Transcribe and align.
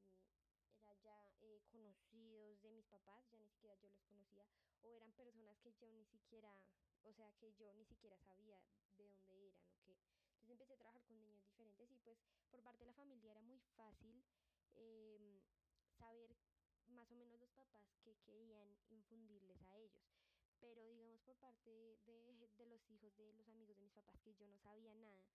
ya 1.03 1.33
eh, 1.41 1.61
conocidos 1.71 2.61
de 2.63 2.71
mis 2.71 2.87
papás, 2.87 3.29
ya 3.31 3.39
ni 3.39 3.49
siquiera 3.49 3.77
yo 3.77 3.89
los 3.89 4.01
conocía, 4.03 4.47
o 4.83 4.95
eran 4.95 5.13
personas 5.13 5.59
que 5.61 5.73
yo 5.75 5.91
ni 5.91 6.05
siquiera, 6.05 6.63
o 7.03 7.13
sea, 7.13 7.33
que 7.39 7.53
yo 7.55 7.73
ni 7.75 7.85
siquiera 7.85 8.19
sabía 8.21 8.61
de 8.97 9.05
dónde 9.05 9.49
eran 9.49 9.69
o 9.71 9.83
qué. 9.85 9.95
Entonces 10.39 10.57
empecé 10.57 10.75
a 10.75 10.79
trabajar 10.79 11.03
con 11.05 11.19
niños 11.19 11.43
diferentes 11.45 11.91
y 11.91 11.99
pues 11.99 12.19
por 12.51 12.63
parte 12.63 12.81
de 12.81 12.87
la 12.87 12.95
familia 12.95 13.33
era 13.33 13.41
muy 13.41 13.61
fácil 13.77 14.23
em, 14.75 15.41
saber 15.99 16.37
más 16.89 17.11
o 17.11 17.17
menos 17.17 17.39
los 17.41 17.51
papás 17.53 17.97
que 18.03 18.17
querían 18.25 18.77
infundirles 18.89 19.61
a 19.67 19.79
ellos. 19.79 20.11
Pero 20.61 20.87
digamos 20.87 21.21
por 21.23 21.37
parte 21.39 21.71
de, 21.71 22.33
de 22.57 22.67
los 22.67 22.89
hijos 22.91 23.17
de 23.17 23.33
los 23.35 23.49
amigos 23.49 23.77
de 23.77 23.83
mis 23.83 23.93
papás 23.93 24.21
que 24.21 24.35
yo 24.35 24.47
no 24.47 24.59
sabía 24.59 24.95
nada, 24.95 25.27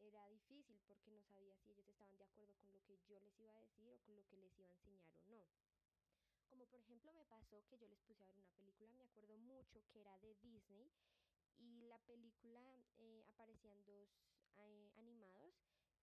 era 0.00 0.26
difícil 0.28 0.80
porque 0.86 1.10
no 1.10 1.22
sabía 1.22 1.56
si 1.58 1.70
ellos 1.70 1.86
estaban 1.88 2.16
de 2.18 2.24
acuerdo 2.24 2.54
con 2.60 2.72
lo 2.72 2.82
que 2.84 2.98
yo 3.08 3.20
les 3.20 3.38
iba 3.38 3.54
a 3.54 3.60
decir 3.60 3.90
o 3.90 3.98
con 4.00 4.16
lo 4.16 4.26
que 4.26 4.36
les 4.36 4.58
iba 4.58 4.68
a 4.68 4.72
enseñar 4.72 5.12
o 5.26 5.28
no. 5.28 5.46
Como 6.48 6.66
por 6.66 6.80
ejemplo 6.80 7.12
me 7.12 7.24
pasó 7.24 7.64
que 7.68 7.78
yo 7.78 7.86
les 7.86 8.00
puse 8.00 8.22
a 8.22 8.26
ver 8.26 8.36
una 8.36 8.50
película, 8.50 8.92
me 8.94 9.04
acuerdo 9.04 9.36
mucho 9.36 9.86
que 9.92 10.00
era 10.00 10.18
de 10.18 10.34
Disney 10.36 10.90
y 11.58 11.86
la 11.86 11.98
película 12.00 12.82
eh, 12.98 13.24
aparecían 13.28 13.84
dos 13.84 14.08
eh, 14.56 14.90
animados 14.96 15.54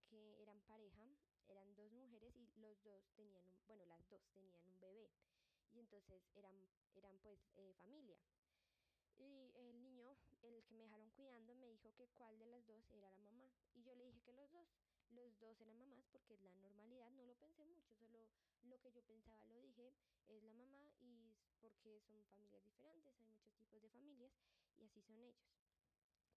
que 0.08 0.42
eran 0.42 0.62
pareja, 0.62 1.10
eran 1.48 1.76
dos 1.76 1.92
mujeres 1.92 2.36
y 2.38 2.48
los 2.60 2.82
dos 2.84 3.10
tenían 3.16 3.44
un, 3.46 3.58
bueno, 3.68 3.86
las 3.86 4.08
dos 4.10 4.22
tenían 4.34 4.64
un 4.64 4.80
bebé 4.80 5.10
y 5.74 5.80
entonces 5.80 6.24
eran, 6.34 6.56
eran 6.96 7.18
pues 7.20 7.40
eh, 7.56 7.74
familia. 7.78 8.18
Y 9.18 9.52
el 9.56 9.74
el 10.54 10.64
que 10.64 10.74
me 10.74 10.84
dejaron 10.84 11.10
cuidando, 11.12 11.56
me 11.56 11.68
dijo 11.68 11.94
que 11.96 12.08
cuál 12.10 12.38
de 12.40 12.46
las 12.46 12.66
dos 12.66 12.90
era 12.92 13.12
la 13.12 13.20
mamá. 13.20 13.52
Y 13.74 13.84
yo 13.84 13.96
le 13.96 14.06
dije 14.06 14.22
que 14.22 14.34
los 14.34 14.52
dos. 14.52 14.68
Los 15.10 15.40
dos 15.40 15.60
eran 15.62 15.78
mamás 15.78 16.06
porque 16.12 16.34
es 16.34 16.42
la 16.42 16.54
normalidad, 16.56 17.10
no 17.12 17.24
lo 17.24 17.34
pensé 17.36 17.64
mucho, 17.64 17.96
solo 17.96 18.30
lo 18.64 18.78
que 18.82 18.92
yo 18.92 19.02
pensaba 19.04 19.46
lo 19.46 19.56
dije, 19.62 19.94
es 20.28 20.44
la 20.44 20.54
mamá 20.54 20.92
y 21.00 21.34
porque 21.62 22.02
son 22.02 22.22
familias 22.26 22.64
diferentes, 22.66 23.16
hay 23.16 23.26
muchos 23.26 23.56
tipos 23.56 23.82
de 23.82 23.90
familias 23.90 24.34
y 24.76 24.84
así 24.84 25.02
son 25.02 25.18
ellos. 25.22 25.48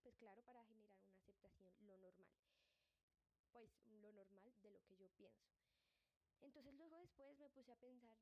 Pues 0.03 0.15
claro, 0.17 0.43
para 0.45 0.65
generar 0.65 0.97
una 1.03 1.19
aceptación, 1.19 1.75
lo 1.85 1.99
normal. 1.99 2.29
Pues 3.53 3.69
lo 4.01 4.13
normal 4.13 4.55
de 4.63 4.71
lo 4.71 4.83
que 4.85 4.97
yo 4.97 5.09
pienso. 5.11 5.51
Entonces 6.41 6.75
luego 6.75 6.97
después 6.97 7.37
me 7.39 7.51
puse 7.51 7.73
a 7.73 7.77
pensar, 7.77 8.17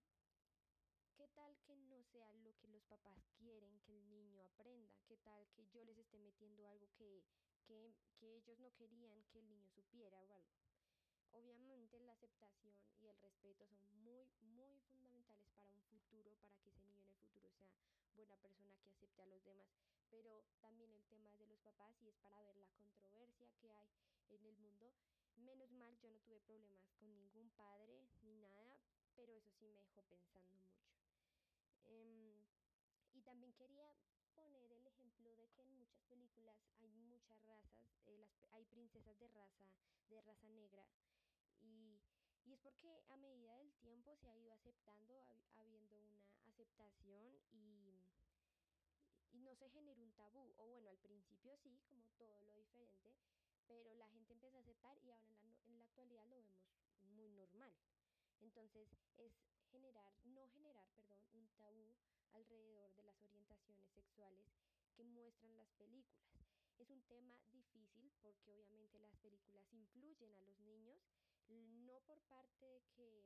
¿Qué 1.18 1.26
tal 1.34 1.58
que 1.66 1.74
no 1.74 2.00
sea 2.04 2.32
lo 2.44 2.56
que 2.60 2.68
los 2.68 2.84
papás 2.84 3.18
quieren 3.36 3.80
que 3.80 3.92
el 3.92 4.08
niño 4.08 4.40
aprenda? 4.44 5.00
¿Qué 5.08 5.16
tal 5.16 5.48
que 5.50 5.66
yo 5.66 5.82
les 5.82 5.98
esté 5.98 6.16
metiendo 6.16 6.68
algo 6.68 6.88
que, 6.94 7.24
que, 7.66 7.92
que 8.20 8.36
ellos 8.36 8.56
no 8.60 8.72
querían 8.76 9.24
que 9.32 9.40
el 9.40 9.48
niño 9.48 9.66
supiera 9.66 10.22
o 10.22 10.32
algo? 10.32 10.54
Obviamente 11.32 11.98
la 11.98 12.12
aceptación 12.12 12.78
y 13.00 13.08
el 13.08 13.18
respeto 13.18 13.66
son 13.66 13.84
muy, 14.04 14.30
muy 14.42 14.78
fundamentales 14.82 15.50
para 15.56 15.72
un 15.72 15.82
futuro, 15.86 16.36
para 16.40 16.56
que 16.60 16.70
ese 16.70 16.84
niño 16.86 17.02
en 17.02 17.08
el 17.08 17.16
futuro 17.16 17.50
sea 17.50 17.74
buena 18.14 18.36
persona 18.36 18.78
que 18.78 18.90
acepte 18.90 19.20
a 19.20 19.26
los 19.26 19.42
demás. 19.42 19.74
Pero 20.10 20.44
también 20.60 20.92
el 20.92 21.04
tema 21.06 21.34
de 21.34 21.46
los 21.46 21.58
papás 21.58 22.00
y 22.00 22.10
es 22.10 22.16
para 22.18 22.40
ver 22.42 22.56
la 22.58 22.70
controversia 22.70 23.50
que 23.58 23.72
hay 23.72 23.90
en 24.30 24.46
el 24.46 24.56
mundo. 24.58 24.94
Menos 25.34 25.72
mal 25.72 25.98
yo 25.98 26.10
no 26.10 26.20
tuve 26.20 26.38
problemas 26.42 26.86
con 26.92 27.12
ningún 27.12 27.50
padre 27.50 28.06
ni 28.22 28.36
nada, 28.36 28.80
pero 29.16 29.34
eso 29.34 29.50
sí 29.50 29.66
me 29.66 29.80
dejó 29.82 30.02
pensando 30.04 30.54
mucho. 30.54 30.97
Em, 31.88 32.44
y 33.12 33.22
también 33.22 33.52
quería 33.54 33.92
poner 34.34 34.70
el 34.72 34.86
ejemplo 34.86 35.34
de 35.34 35.48
que 35.50 35.62
en 35.62 35.76
muchas 35.76 36.02
películas 36.04 36.56
hay 36.76 36.88
muchas 36.88 37.42
razas, 37.44 37.88
eh, 38.06 38.16
las, 38.18 38.30
hay 38.52 38.64
princesas 38.66 39.18
de 39.18 39.28
raza, 39.28 39.72
de 40.08 40.20
raza 40.20 40.48
negra, 40.48 40.86
y, 41.60 42.00
y, 42.44 42.52
es 42.52 42.60
porque 42.60 43.02
a 43.08 43.16
medida 43.16 43.56
del 43.56 43.72
tiempo 43.74 44.16
se 44.16 44.28
ha 44.28 44.38
ido 44.38 44.52
aceptando, 44.52 45.26
habiendo 45.56 45.98
una 45.98 46.22
aceptación 46.44 47.40
y, 47.50 48.04
y 49.32 49.38
no 49.40 49.54
se 49.56 49.70
genera 49.70 50.00
un 50.00 50.12
tabú, 50.12 50.54
o 50.56 50.66
bueno, 50.66 50.88
al 50.88 50.98
principio 50.98 51.56
sí, 51.56 51.80
como 51.88 52.06
todo 52.16 52.40
lo 52.42 52.54
diferente, 52.54 53.16
pero 53.66 53.94
la 53.96 54.08
gente 54.08 54.32
empezó 54.32 54.56
a 54.56 54.60
aceptar 54.60 54.98
y 55.04 55.10
ahora 55.10 55.28
en 55.28 55.50
la, 55.50 55.60
en 55.66 55.78
la 55.78 55.84
actualidad 55.84 56.26
lo 56.26 56.36
vemos 56.36 56.56
muy 57.02 57.30
normal. 57.32 57.72
Entonces 58.40 58.88
es 59.16 59.32
generar, 59.70 60.12
no 60.26 60.48
generar, 60.48 60.88
perdón, 60.94 61.20
un 61.32 61.48
tabú 61.56 61.94
alrededor 62.32 62.94
de 62.94 63.04
las 63.04 63.22
orientaciones 63.22 63.88
sexuales 63.90 64.46
que 64.96 65.04
muestran 65.04 65.56
las 65.56 65.70
películas. 65.72 66.32
Es 66.78 66.90
un 66.90 67.02
tema 67.02 67.38
difícil 67.52 68.12
porque 68.22 68.50
obviamente 68.50 68.98
las 68.98 69.16
películas 69.16 69.64
influyen 69.72 70.34
a 70.34 70.40
los 70.40 70.58
niños, 70.60 70.98
no 71.48 72.00
por 72.06 72.20
parte 72.28 72.66
de 72.66 72.82
que 72.94 73.24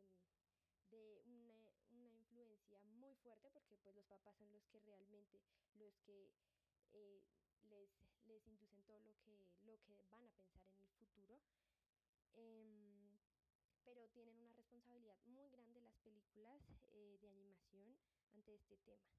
de 0.90 1.20
una, 1.24 2.08
influencia 2.14 2.82
muy 2.82 3.14
fuerte, 3.16 3.50
porque 3.50 3.76
pues 3.76 3.94
los 3.94 4.06
papás 4.06 4.36
son 4.36 4.52
los 4.52 4.64
que 4.66 4.80
realmente, 4.80 5.40
los 5.74 5.96
que 6.00 6.30
eh, 6.92 7.22
les, 7.68 8.46
inducen 8.46 8.82
todo 8.84 9.00
lo 9.00 9.18
que, 9.22 9.48
lo 9.64 9.80
que 9.82 10.02
van 10.10 10.24
a 10.24 10.30
pensar 10.30 10.66
en 10.68 10.80
el 10.80 10.90
futuro. 10.92 11.40
Eh, 12.34 12.91
pero 13.92 14.08
tienen 14.08 14.38
una 14.38 14.54
responsabilidad 14.54 15.18
muy 15.26 15.50
grande 15.50 15.82
las 15.82 15.98
películas 15.98 16.62
eh, 16.92 17.18
de 17.20 17.28
animación 17.28 17.94
ante 18.32 18.54
este 18.54 18.78
tema. 18.78 19.12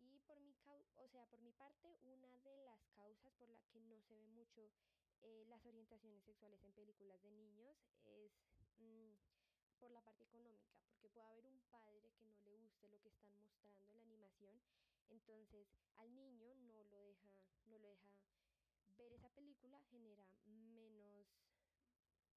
Y 0.00 0.18
por 0.26 0.40
mi, 0.40 0.52
o 0.96 1.08
sea, 1.08 1.24
por 1.26 1.40
mi 1.40 1.52
parte, 1.52 1.96
una 2.02 2.40
de 2.40 2.64
las 2.64 2.80
causas 2.96 3.32
por 3.34 3.48
la 3.48 3.62
que 3.70 3.80
no 3.80 4.00
se 4.00 4.16
ve 4.16 4.26
mucho 4.26 4.72
eh, 5.20 5.44
las 5.48 5.64
orientaciones 5.64 6.24
sexuales 6.24 6.64
en 6.64 6.72
películas 6.72 7.22
de 7.22 7.30
niños 7.30 7.76
es 8.04 8.32
mm, 8.78 9.14
por 9.78 9.92
la 9.92 10.02
parte 10.02 10.24
económica, 10.24 10.74
porque 10.88 11.08
puede 11.08 11.28
haber 11.28 11.46
un 11.46 11.60
padre 11.70 12.10
que 12.18 12.26
no 12.26 12.40
le 12.42 12.56
guste 12.56 12.88
lo 12.88 13.00
que 13.00 13.08
están 13.08 13.32
mostrando 13.36 13.86
en 13.86 13.94
la 13.94 14.02
animación, 14.02 14.60
entonces 15.10 15.68
al 15.94 16.12
niño 16.12 16.56
no 16.56 16.82
lo 16.82 17.04
deja, 17.04 17.30
no 17.66 17.78
lo 17.78 17.94
deja 17.94 18.10
ver 18.96 19.12
esa 19.12 19.30
película, 19.30 19.80
genera 19.90 20.26
menos 20.46 21.01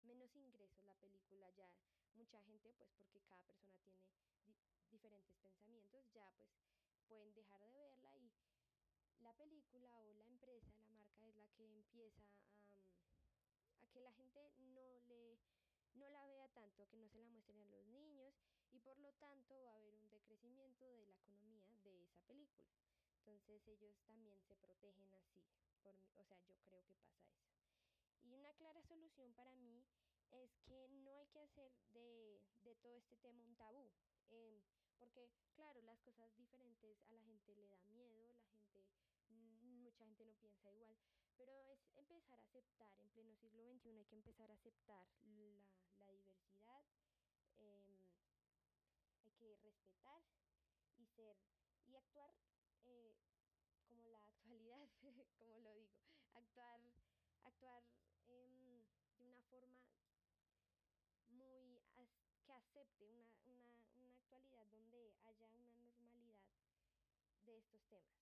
menos 0.06 0.36
ingresos 0.36 0.86
la 0.86 0.96
película 0.96 1.50
ya 1.52 1.70
mucha 2.16 2.42
gente 2.44 2.72
pues 2.78 2.92
porque 2.98 3.22
cada 3.22 3.44
persona 3.44 3.78
tiene 3.84 4.06
diferentes 4.92 5.36
pensamientos 5.38 6.06
ya 6.14 6.32
pues 6.38 6.50
pueden 7.08 7.34
dejar 7.34 7.62
de 7.62 7.72
verla 7.72 8.18
y 8.18 8.32
la 9.22 9.34
película 9.34 10.00
o 10.00 10.14
la 10.14 10.26
empresa 10.26 10.78
la 10.80 10.92
marca 10.92 11.28
es 11.28 11.36
la 11.36 11.50
que 11.56 11.66
empieza 11.66 12.24
a, 12.70 13.84
a 13.84 13.88
que 13.92 14.00
la 14.02 14.14
gente 14.14 14.52
no 14.74 15.00
le 15.08 15.40
no 15.96 16.10
la 16.10 16.26
vea 16.28 16.48
tanto, 16.50 16.88
que 16.90 16.98
no 16.98 17.08
se 17.08 17.20
la 17.20 17.28
muestren 17.28 17.62
a 17.62 17.70
los 17.70 17.86
niños 17.88 18.36
y 18.72 18.80
por 18.80 19.00
lo 19.00 19.14
tanto 19.14 19.64
va 19.64 19.72
a 19.72 19.76
haber 19.76 19.96
un 19.96 20.10
decrecimiento 20.10 20.86
de 20.92 21.06
la 21.06 21.14
economía 21.14 21.66
de 21.84 22.04
esa 22.04 22.22
película. 22.28 22.70
Entonces 23.20 23.66
ellos 23.68 23.96
también 24.06 24.42
se 24.44 24.56
protegen 24.58 25.10
así, 25.14 25.42
o 25.74 25.82
sea, 25.82 25.92
yo 25.94 26.06
creo 26.12 26.28
que 26.28 26.36
pasa 26.36 26.78
eso. 26.78 26.96
Y 28.24 28.34
una 28.34 28.54
clara 28.56 28.82
solución 28.84 29.34
para 29.34 29.56
mí 29.56 29.86
es 30.32 30.52
que 30.68 30.90
no 30.90 31.16
hay 31.18 31.28
que 31.28 31.35
hacer 31.46 31.72
de, 31.94 32.42
todo 32.82 32.98
este 32.98 33.18
tema 33.18 33.44
un 33.44 33.56
tabú. 33.56 33.92
Eh, 34.30 34.64
porque 34.98 35.30
claro, 35.56 35.82
las 35.82 36.00
cosas 36.02 36.36
diferentes 36.36 37.04
a 37.08 37.12
la 37.12 37.22
gente 37.22 37.56
le 37.56 37.68
da 37.68 37.80
miedo, 37.84 38.34
la 38.34 38.46
gente, 38.48 38.86
mucha 39.86 40.06
gente 40.06 40.26
no 40.26 40.34
piensa 40.36 40.72
igual, 40.72 40.98
pero 41.38 41.54
es 41.72 41.80
empezar 41.96 42.40
a 42.40 42.44
aceptar, 42.44 43.00
en 43.00 43.10
pleno 43.10 43.36
siglo 43.36 43.64
XXI 43.64 43.98
hay 43.98 44.06
que 44.06 44.16
empezar 44.16 44.50
a 44.52 44.56
aceptar 44.56 45.08
la, 45.98 46.12
diversidad, 46.12 46.86
eh, 47.58 48.00
hay 49.22 49.32
que 49.32 49.56
respetar 49.58 50.24
y 50.98 51.06
ser 51.06 51.38
y 51.88 51.96
actuar 51.96 52.34
eh, 52.84 53.16
como 53.88 54.08
la 54.08 54.20
actualidad 54.20 54.90
como 55.38 55.60
lo 55.60 55.74
digo, 55.76 55.94
actuar, 56.34 56.82
actuar 57.44 57.84
em, 58.28 58.84
de 59.18 59.26
una 59.26 59.42
forma 59.44 60.05
acepte 62.76 63.06
una, 63.08 63.24
una, 63.46 63.88
una 63.96 64.12
actualidad 64.12 64.68
donde 64.68 65.16
haya 65.24 65.48
una 65.48 65.72
normalidad 65.78 66.44
de 67.46 67.58
estos 67.58 67.82
temas. 67.88 68.20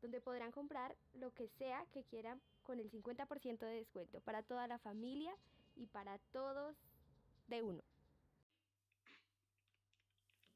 donde 0.02 0.22
podrán 0.22 0.52
comprar 0.52 0.96
lo 1.14 1.32
que 1.34 1.50
sea 1.50 1.86
que 1.92 2.04
quieran 2.04 2.42
con 2.64 2.80
el 2.80 2.90
50% 2.90 3.60
de 3.60 3.76
descuento 3.76 4.22
para 4.22 4.44
toda 4.44 4.68
la 4.68 4.80
familia 4.80 5.36
y 5.76 5.88
para 5.88 6.18
todos 6.32 6.76
D1. 7.50 7.84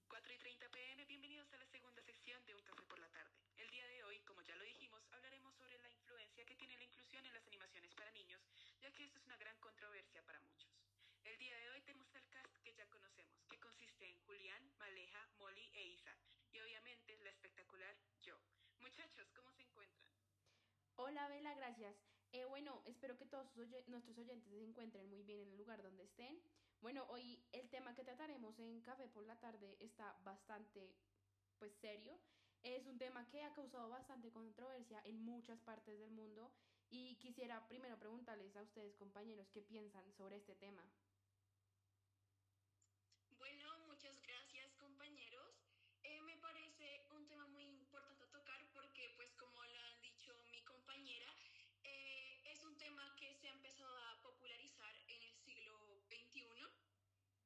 4 0.07 0.33
y 0.33 0.38
30 0.38 0.69
pm, 0.69 1.06
bienvenidos 1.06 1.53
a 1.53 1.57
la 1.57 1.65
segunda 1.68 2.01
sección 2.01 2.44
de 2.45 2.56
Un 2.56 2.63
Café 2.63 2.83
por 2.88 3.00
la 3.00 3.09
Tarde. 3.09 3.31
El 3.57 3.69
día 3.69 3.88
de 3.88 4.03
hoy, 4.03 4.19
como 4.21 4.42
ya 4.42 4.56
lo 4.56 4.63
dijimos, 4.63 5.01
hablaremos 5.12 5.53
sobre 5.56 5.77
la 5.77 5.89
influencia 5.89 6.45
que 6.45 6.56
tiene 6.56 6.77
la 6.77 6.83
inclusión 6.83 7.25
en 7.25 7.33
las 7.33 7.45
animaciones 7.45 7.94
para 7.94 8.12
niños, 8.12 8.42
ya 8.81 8.92
que 8.92 9.06
esto 9.06 9.19
es 9.19 9.19
una 9.30 9.38
gran 9.38 9.60
controversia 9.60 10.24
para 10.24 10.40
muchos. 10.40 10.74
El 11.24 11.38
día 11.38 11.56
de 11.56 11.70
hoy 11.70 11.81
tenemos 11.84 12.12
el 12.16 12.28
cast 12.30 12.52
que 12.64 12.74
ya 12.74 12.90
conocemos, 12.90 13.46
que 13.48 13.60
consiste 13.60 14.10
en 14.10 14.18
Julián, 14.22 14.74
Maleja, 14.80 15.30
Molly 15.38 15.70
e 15.72 15.86
Isa, 15.90 16.18
y 16.52 16.60
obviamente 16.60 17.16
la 17.20 17.30
espectacular 17.30 17.96
yo. 18.24 18.34
Muchachos, 18.80 19.30
¿cómo 19.36 19.52
se 19.52 19.62
encuentran? 19.62 20.04
Hola 20.96 21.28
Bela, 21.28 21.54
gracias. 21.54 21.96
Eh, 22.31 22.46
bueno, 22.46 22.81
espero 22.88 23.20
que 23.20 23.28
todos 23.28 23.56
nuestros 23.86 24.18
oyentes 24.18 24.50
se 24.50 24.64
encuentren 24.64 25.08
muy 25.08 25.22
bien 25.22 25.42
en 25.42 25.52
el 25.52 25.58
lugar 25.60 25.84
donde 25.84 26.06
estén. 26.06 26.42
Bueno, 26.81 27.06
hoy 27.10 27.46
el 27.52 27.70
tema 27.70 27.94
que 27.94 28.04
trataremos 28.04 28.58
en 28.58 28.81
Café 28.81 29.10
por 29.10 29.28
la 29.28 29.40
tarde 29.40 29.78
está 29.80 30.18
bastante 30.24 30.96
pues 31.60 31.72
serio. 31.76 32.20
Es 32.64 32.88
un 32.88 32.98
tema 32.98 33.30
que 33.30 33.44
ha 33.44 33.54
causado 33.54 33.90
bastante 33.90 34.31
controversia 34.31 35.00
en 35.06 35.22
muchas 35.24 35.60
partes 35.60 36.00
del 36.00 36.10
mundo 36.10 36.52
y 36.89 37.15
quisiera 37.15 37.68
primero 37.68 37.97
preguntarles 37.97 38.56
a 38.56 38.62
ustedes 38.62 38.95
compañeros 38.95 39.50
qué 39.51 39.62
piensan 39.62 40.12
sobre 40.13 40.38
este 40.38 40.56
tema. 40.56 40.83
Bueno, 43.38 43.77
muchas 43.88 44.21
gracias 44.21 44.75
compañeros. 44.75 45.56
Eh, 46.03 46.21
me 46.21 46.38
parece 46.38 47.06
un 47.12 47.27
tema 47.27 47.45
muy 47.47 47.65
importante 47.65 48.24
a 48.24 48.31
tocar 48.31 48.71
porque, 48.74 49.13
pues 49.15 49.31
como 49.36 49.63
lo 49.63 49.80
han 49.81 50.01
dicho 50.01 50.33
mi 50.51 50.63
compañera, 50.63 51.33
eh, 51.83 52.41
es 52.45 52.63
un 52.63 52.77
tema 52.77 53.15
que 53.18 53.33
se 53.35 53.47
ha 53.47 53.51
empezado 53.51 53.95
a 53.97 54.21
popularizar 54.21 54.95
en 55.07 55.21
el 55.21 55.35
siglo 55.35 56.03
XXI 56.09 56.44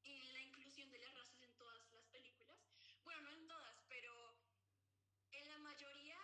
y 0.04 0.32
la 0.32 0.42
inclusión 0.42 0.90
de 0.92 1.00
las 1.00 1.14
razas 1.14 1.42
en 1.42 1.56
todas 1.58 1.92
las 1.92 2.06
películas. 2.08 2.60
Bueno, 3.04 3.22
no 3.22 3.32
en 3.32 3.48
todas, 3.48 3.84
pero 3.90 4.14
en 5.32 5.48
la 5.50 5.58
mayoría 5.60 6.18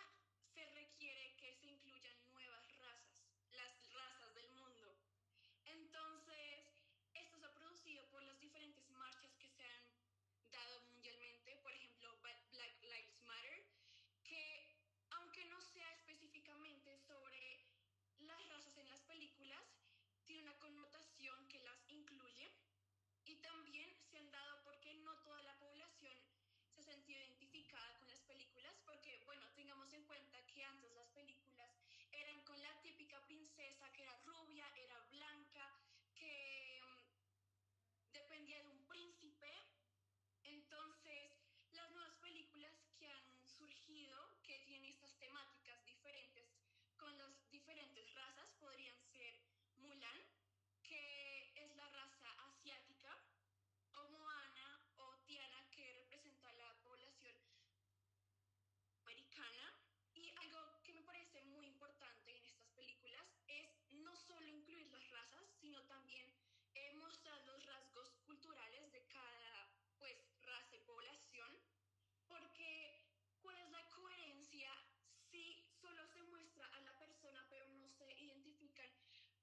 se 0.54 0.64
requiere 0.66 1.36
que 1.36 1.52
se 1.54 1.66
incluyan 1.66 2.16
nuevas 2.32 2.76
razas, 2.78 3.26
las 3.50 3.92
razas 3.92 4.34
del 4.34 4.50
mundo. 4.52 4.96
Entonces, 5.64 6.66
esto 7.14 7.38
se 7.38 7.46
ha 7.46 7.54
producido 7.54 8.08
por 8.10 8.22
las 8.22 8.38
diferentes 8.40 8.88
marchas 8.90 9.34
que 9.36 9.48
se 9.48 9.64
han 9.64 9.84
dado 10.50 10.80
mundialmente, 10.86 11.56
por 11.62 11.72
ejemplo, 11.72 12.18
Black 12.22 12.82
Lives 12.82 13.22
Matter, 13.22 13.66
que 14.24 14.76
aunque 15.10 15.44
no 15.46 15.60
sea 15.60 15.92
específicamente 15.94 16.98
sobre 16.98 17.66
las 18.18 18.48
razas 18.48 18.76
en 18.76 18.88
las 18.88 19.00
películas 19.02 19.62
tiene 20.24 20.42
una 20.42 20.58
connotación 20.58 21.48
que 21.48 21.60
las 21.60 21.78
incluye 21.88 22.50
y 23.24 23.36
también 23.36 23.96
se 24.10 24.18
han 24.18 24.30
dado 24.30 24.62
porque 24.62 24.94
no 25.10 25.16
toda 25.24 25.42
la 25.42 25.58
población 25.58 26.14
se 26.72 26.82
sentido 26.84 27.18
identificada 27.20 27.98
con 27.98 28.08
las 28.08 28.20
películas, 28.20 28.76
porque, 28.84 29.20
bueno, 29.24 29.44
tengamos 29.56 29.92
en 29.92 30.04
cuenta 30.04 30.38
que 30.46 30.62
antes 30.62 30.92
las 30.92 31.08
películas 31.08 31.68
eran 32.12 32.40
con 32.44 32.60
la 32.62 32.80
típica 32.80 33.20
princesa 33.26 33.92
que 33.92 34.02
era 34.02 34.16
rubia, 34.24 34.66
era 34.76 35.00
blanca, 35.10 35.66
que 36.14 36.80
mm, 36.80 38.12
dependía 38.12 38.62
de 38.62 38.68
un 38.68 38.86
príncipe. 38.86 39.50
Entonces, 40.44 41.32
las 41.72 41.90
nuevas 41.90 42.14
películas 42.22 42.72
que 42.96 43.08
han 43.08 43.48
surgido, 43.48 44.16
que 44.44 44.60
tienen 44.60 44.92
estas 44.92 45.18
temáticas 45.18 45.84
diferentes, 45.84 46.46
con 46.96 47.16
las 47.18 47.50
diferentes 47.50 48.14
razas 48.14 48.48
podrían 48.60 48.98
ser 49.10 49.34
Mulan, 49.78 50.22
que 50.84 51.52
es 51.56 51.74
la 51.74 51.88
raza 51.88 52.30
asiática, 52.46 53.18
o 53.94 54.08
Moana 54.08 54.68
o 54.96 55.16
Tiana, 55.26 55.60
que 55.70 55.92
representa 55.92 56.48
a 56.48 56.54
la 56.54 56.82
población 56.82 57.36
americana. 59.04 59.66
Y 60.14 60.30
algo 60.42 60.82
que 60.82 60.92
me 60.92 61.02
parece 61.02 61.42
muy 61.44 61.66
importante 61.66 62.36
en 62.36 62.46
estas 62.46 62.70
películas 62.70 63.26
es 63.48 63.66
no 63.90 64.14
solo 64.16 64.46
incluir 64.46 64.88
las 64.90 65.10
razas, 65.10 65.44
sino 65.60 65.82
también 65.86 66.26
eh, 66.74 66.92
mostrar 66.94 67.44
los 67.46 67.64
rasgos 67.64 68.10
culturales 68.26 68.92
de 68.92 69.06
cada 69.06 69.68
pues, 69.98 70.16
raza 70.42 70.76
y 70.76 70.80
población, 70.80 71.58
porque 72.28 73.08
¿cuál 73.42 73.58
es 73.58 73.70
la 73.70 73.88
coherencia 73.88 74.70
si 75.30 75.66
solo 75.80 76.06
se 76.06 76.22
muestra 76.22 76.66
a 76.66 76.80
la 76.80 76.98
persona 76.98 77.46
pero 77.48 77.68
no 77.68 77.88
se 77.88 78.12
identifican 78.20 78.90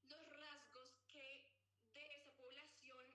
los 0.03 0.29
rasgos 0.29 0.95
que 1.07 1.43
de 1.93 2.15
esa 2.15 2.31
población 2.35 3.05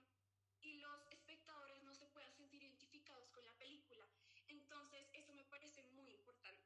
y 0.63 0.77
los 0.79 1.05
espectadores 1.11 1.83
no 1.83 1.93
se 1.93 2.05
puedan 2.07 2.33
sentir 2.35 2.63
identificados 2.63 3.29
con 3.31 3.43
la 3.43 3.53
película. 3.57 4.07
Entonces, 4.47 5.09
eso 5.13 5.33
me 5.33 5.43
parece 5.45 5.83
muy 5.91 6.09
importante. 6.11 6.63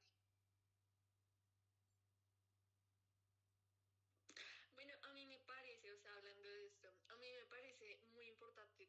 Bueno, 4.75 4.93
a 5.01 5.09
mí 5.09 5.25
me 5.25 5.39
parece, 5.39 5.91
o 5.91 5.97
sea, 5.97 6.15
hablando 6.15 6.47
de 6.47 6.65
esto, 6.67 6.87
a 7.07 7.15
mí 7.15 7.27
me 7.31 7.45
parece 7.45 7.99
muy 8.13 8.27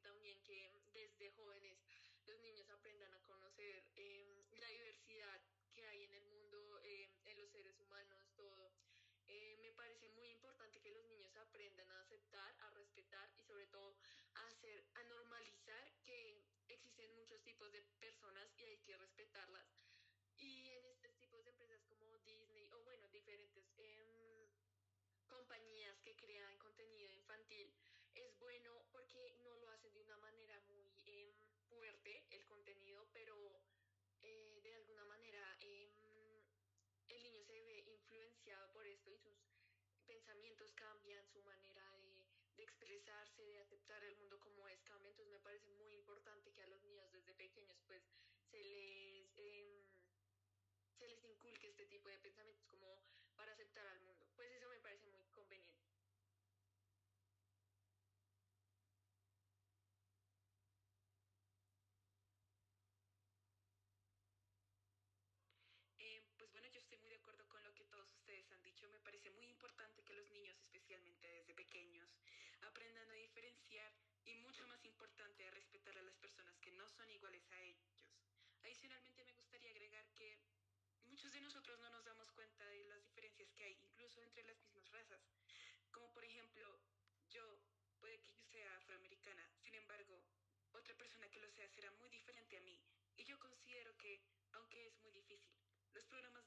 también 0.02 0.42
que 0.42 0.72
desde 0.92 1.30
jóvenes 1.32 1.78
los 2.24 2.38
niños 2.40 2.68
aprendan 2.70 3.12
a 3.14 3.22
conocer 3.24 3.84
eh, 3.96 4.44
la 4.58 4.68
diversidad 4.68 5.40
que 5.72 5.86
hay 5.86 6.04
en 6.04 6.14
el 6.14 6.24
mundo, 6.26 6.80
eh, 6.82 7.10
en 7.24 7.38
los 7.38 7.50
seres 7.50 7.78
humanos, 7.80 8.22
todo. 8.36 8.72
Eh, 9.28 9.58
me 9.60 9.72
parece 9.72 10.08
muy 10.10 10.30
importante 10.30 10.80
que 10.80 10.90
los 10.90 11.04
niños 11.04 11.34
aprendan 11.36 11.90
a 11.90 12.00
aceptar, 12.00 12.56
a 12.60 12.70
respetar 12.70 13.30
y 13.36 13.42
sobre 13.42 13.66
todo 13.66 13.94
a 14.34 14.46
hacer, 14.46 14.84
a 14.94 15.02
normalizar 15.04 15.92
que 16.02 16.42
existen 16.68 17.14
muchos 17.14 17.42
tipos 17.42 17.70
de 17.72 17.82
personas 18.00 18.48
y 18.56 18.64
hay 18.64 18.78
que 18.78 18.96
respetarlas. 18.96 19.66
Y 20.36 20.68
en 20.70 20.86
estos 20.86 21.14
tipos 21.16 21.44
de 21.44 21.50
empresas 21.50 21.82
como 21.84 22.18
Disney 22.20 22.70
o 22.72 22.82
bueno, 22.84 23.06
diferentes 23.08 23.64
em, 23.76 24.48
compañías 25.26 25.98
que 26.00 26.16
crean 26.16 26.56
contenido 26.58 27.12
infantil, 27.12 27.70
es 28.14 28.38
bueno 28.38 28.86
porque 28.90 29.34
no 29.44 29.56
lo 29.56 29.68
hacen 29.70 29.92
de 29.92 30.00
una 30.00 30.16
manera 30.16 30.58
muy 30.68 30.90
em, 31.04 31.32
fuerte 31.68 32.24
el 32.30 32.46
contenido, 32.46 33.06
pero 33.12 33.60
eh, 34.22 34.60
de 34.62 34.74
alguna 34.74 35.04
manera 35.04 35.56
em, 35.60 35.92
el 37.08 37.22
niño 37.22 37.42
se 37.44 37.52
ve 37.52 37.82
por 38.72 38.86
esto 38.86 39.10
y 39.10 39.18
sus 39.18 39.36
pensamientos 40.06 40.72
cambian, 40.72 41.26
su 41.28 41.42
manera 41.42 41.84
de, 41.98 42.24
expresarse, 42.56 43.42
de 43.42 43.60
aceptar 43.60 44.02
el 44.02 44.16
mundo 44.16 44.40
como 44.40 44.66
es 44.68 44.80
cambia. 44.82 45.10
Entonces 45.10 45.32
me 45.32 45.40
parece 45.40 45.70
muy 45.70 45.92
importante 45.94 46.52
que 46.52 46.62
a 46.62 46.66
los 46.66 46.82
niños 46.82 47.10
desde 47.12 47.34
pequeños 47.34 47.78
pues 47.86 48.02
se 48.50 48.62
les, 48.64 49.30
em, 49.36 49.84
se 50.98 51.06
les 51.08 51.22
inculque 51.24 51.68
este 51.68 51.86
tipo 51.86 52.08
de 52.08 52.18
pensamientos 52.18 52.64
como 52.66 53.04
para 53.36 53.52
aceptar 53.52 53.86
al 53.86 54.00
mundo. 54.00 54.26
Pues 54.34 54.50
eso 54.50 54.68
me 54.70 54.80
parece 54.80 55.06
muy 55.06 55.17
muy 67.08 67.16
de 67.16 67.22
acuerdo 67.22 67.48
con 67.48 67.64
lo 67.64 67.72
que 67.72 67.86
todos 67.86 68.12
ustedes 68.12 68.52
han 68.52 68.62
dicho. 68.62 68.86
Me 68.90 69.00
parece 69.00 69.30
muy 69.30 69.46
importante 69.46 70.04
que 70.04 70.12
los 70.12 70.30
niños, 70.30 70.60
especialmente 70.60 71.26
desde 71.26 71.54
pequeños, 71.54 72.14
aprendan 72.60 73.08
a 73.08 73.14
diferenciar 73.14 73.94
y 74.26 74.34
mucho 74.34 74.66
más 74.66 74.84
importante 74.84 75.46
a 75.46 75.50
respetar 75.52 75.96
a 75.96 76.02
las 76.02 76.18
personas 76.18 76.58
que 76.58 76.70
no 76.72 76.86
son 76.86 77.08
iguales 77.10 77.50
a 77.50 77.62
ellos. 77.62 78.04
Adicionalmente 78.62 79.24
me 79.24 79.32
gustaría 79.32 79.70
agregar 79.70 80.06
que 80.12 80.38
muchos 81.06 81.32
de 81.32 81.40
nosotros 81.40 81.78
no 81.78 81.88
nos 81.88 82.04
damos 82.04 82.30
cuenta 82.32 82.68
de 82.68 82.84
las 82.84 83.02
diferencias 83.02 83.50
que 83.54 83.64
hay, 83.64 83.78
incluso 83.80 84.20
entre 84.20 84.44
las 84.44 84.58
mismas 84.60 84.86
razas. 84.90 85.22
Como 85.90 86.12
por 86.12 86.22
ejemplo, 86.26 86.78
yo 87.30 87.42
puede 88.00 88.20
que 88.20 88.32
yo 88.32 88.42
sea 88.42 88.76
afroamericana, 88.76 89.50
sin 89.62 89.74
embargo, 89.76 90.22
otra 90.72 90.94
persona 90.94 91.26
que 91.30 91.40
lo 91.40 91.48
sea 91.48 91.70
será 91.70 91.90
muy 91.92 92.10
diferente 92.10 92.58
a 92.58 92.60
mí. 92.60 92.78
Y 93.16 93.24
yo 93.24 93.38
considero 93.38 93.96
que, 93.96 94.20
aunque 94.52 94.88
es 94.88 94.98
muy 94.98 95.10
difícil, 95.10 95.56
los 95.94 96.04
programas 96.04 96.44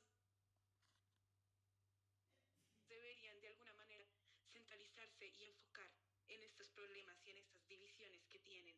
centralizarse 5.02 5.26
y 5.38 5.46
enfocar 5.46 5.92
en 6.28 6.44
estos 6.44 6.70
problemas 6.70 7.18
y 7.26 7.32
en 7.32 7.38
estas 7.38 7.68
divisiones 7.68 8.24
que 8.28 8.40
tienen 8.40 8.76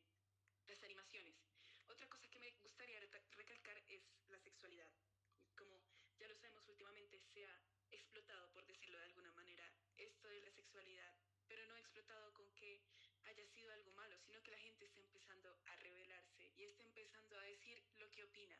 las 0.68 0.82
animaciones. 0.84 1.36
Otra 1.88 2.08
cosa 2.08 2.28
que 2.30 2.40
me 2.40 2.52
gustaría 2.64 3.00
recalcar 3.00 3.84
es 3.90 4.04
la 4.30 4.40
sexualidad. 4.40 4.90
Como 5.58 5.84
ya 6.18 6.28
lo 6.28 6.36
sabemos 6.36 6.68
últimamente, 6.68 7.20
se 7.20 7.46
ha 7.46 7.62
explotado, 7.92 8.50
por 8.54 8.66
decirlo 8.66 8.98
de 9.00 9.06
alguna 9.06 9.32
manera, 9.34 9.70
esto 9.98 10.28
de 10.30 10.42
la 10.42 10.52
sexualidad, 10.52 11.14
pero 11.48 11.66
no 11.68 11.76
explotado 11.76 12.34
con 12.34 12.50
que 12.54 12.82
haya 13.26 13.46
sido 13.48 13.72
algo 13.74 13.92
malo, 13.92 14.18
sino 14.20 14.42
que 14.42 14.52
la 14.52 14.60
gente 14.60 14.86
está 14.86 15.02
empezando 15.02 15.58
a 15.66 15.76
rebelarse 15.76 16.52
y 16.56 16.64
está 16.64 16.84
empezando 16.84 17.38
a 17.38 17.44
decir 17.44 17.84
lo 17.98 18.10
que 18.12 18.24
opina. 18.24 18.58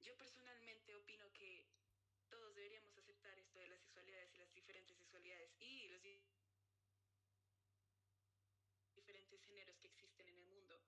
Yo 0.00 0.16
personalmente 0.16 0.94
opino 0.94 1.32
que 1.32 1.66
todos 2.28 2.54
deberíamos 2.54 2.96
aceptar 2.96 3.38
esto 3.38 3.58
de 3.58 3.68
las 3.68 3.80
sexualidades 3.80 4.34
y 4.34 4.38
las 4.38 4.52
diferentes 4.52 4.96
sexualidades 4.96 5.50
y 5.58 5.88
los 5.88 6.02
diferentes 6.02 6.38
géneros 9.48 9.78
que 9.78 9.88
existen 9.88 10.28
en 10.28 10.36
el 10.36 10.46
mundo, 10.46 10.80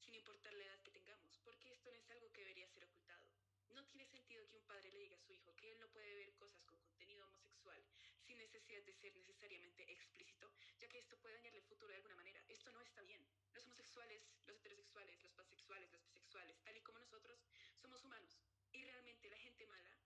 sin 0.00 0.11
importar 0.22 0.54
la 0.54 0.64
edad 0.64 0.80
que 0.82 0.92
tengamos, 0.92 1.36
porque 1.42 1.72
esto 1.72 1.90
no 1.90 1.98
es 1.98 2.08
algo 2.10 2.30
que 2.30 2.42
debería 2.42 2.68
ser 2.68 2.84
ocultado. 2.84 3.26
No 3.70 3.84
tiene 3.86 4.06
sentido 4.06 4.46
que 4.46 4.56
un 4.56 4.64
padre 4.66 4.88
le 4.92 4.98
diga 5.00 5.16
a 5.16 5.18
su 5.18 5.32
hijo 5.32 5.52
que 5.56 5.72
él 5.72 5.80
no 5.80 5.88
puede 5.88 6.14
ver 6.14 6.32
cosas 6.36 6.62
con 6.62 6.78
contenido 6.78 7.26
homosexual 7.26 7.82
sin 8.20 8.38
necesidad 8.38 8.82
de 8.84 8.92
ser 8.92 9.12
necesariamente 9.16 9.82
explícito, 9.90 10.52
ya 10.78 10.86
que 10.86 10.98
esto 11.00 11.16
puede 11.18 11.34
dañarle 11.34 11.58
el 11.58 11.64
futuro 11.64 11.88
de 11.88 11.96
alguna 11.96 12.14
manera. 12.14 12.40
Esto 12.48 12.70
no 12.70 12.82
está 12.82 13.02
bien. 13.02 13.26
Los 13.52 13.66
homosexuales, 13.66 14.22
los 14.46 14.56
heterosexuales, 14.58 15.20
los 15.24 15.32
pansexuales, 15.32 15.90
los 15.90 16.04
bisexuales, 16.04 16.62
tal 16.62 16.76
y 16.76 16.82
como 16.82 17.00
nosotros, 17.00 17.44
somos 17.80 18.04
humanos. 18.04 18.38
Y 18.70 18.80
realmente 18.84 19.28
la 19.28 19.38
gente 19.38 19.66
mala 19.66 19.98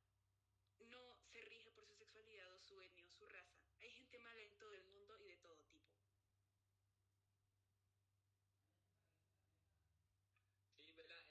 no 0.88 1.18
se 1.30 1.42
rige 1.42 1.70
por 1.72 1.84
su 1.84 1.94
sexualidad 1.94 2.50
o 2.54 2.58
su 2.58 2.80
etnia 2.80 3.06
o 3.06 3.10
su 3.12 3.26
raza. 3.26 3.60
Hay 3.80 3.90
gente 3.90 4.18
mala 4.20 4.40
en 4.40 4.56
todo 4.56 4.72
el 4.72 4.84
mundo 4.84 5.18
y 5.20 5.26
de 5.26 5.36
todo 5.36 5.58
tipo. 5.58 5.76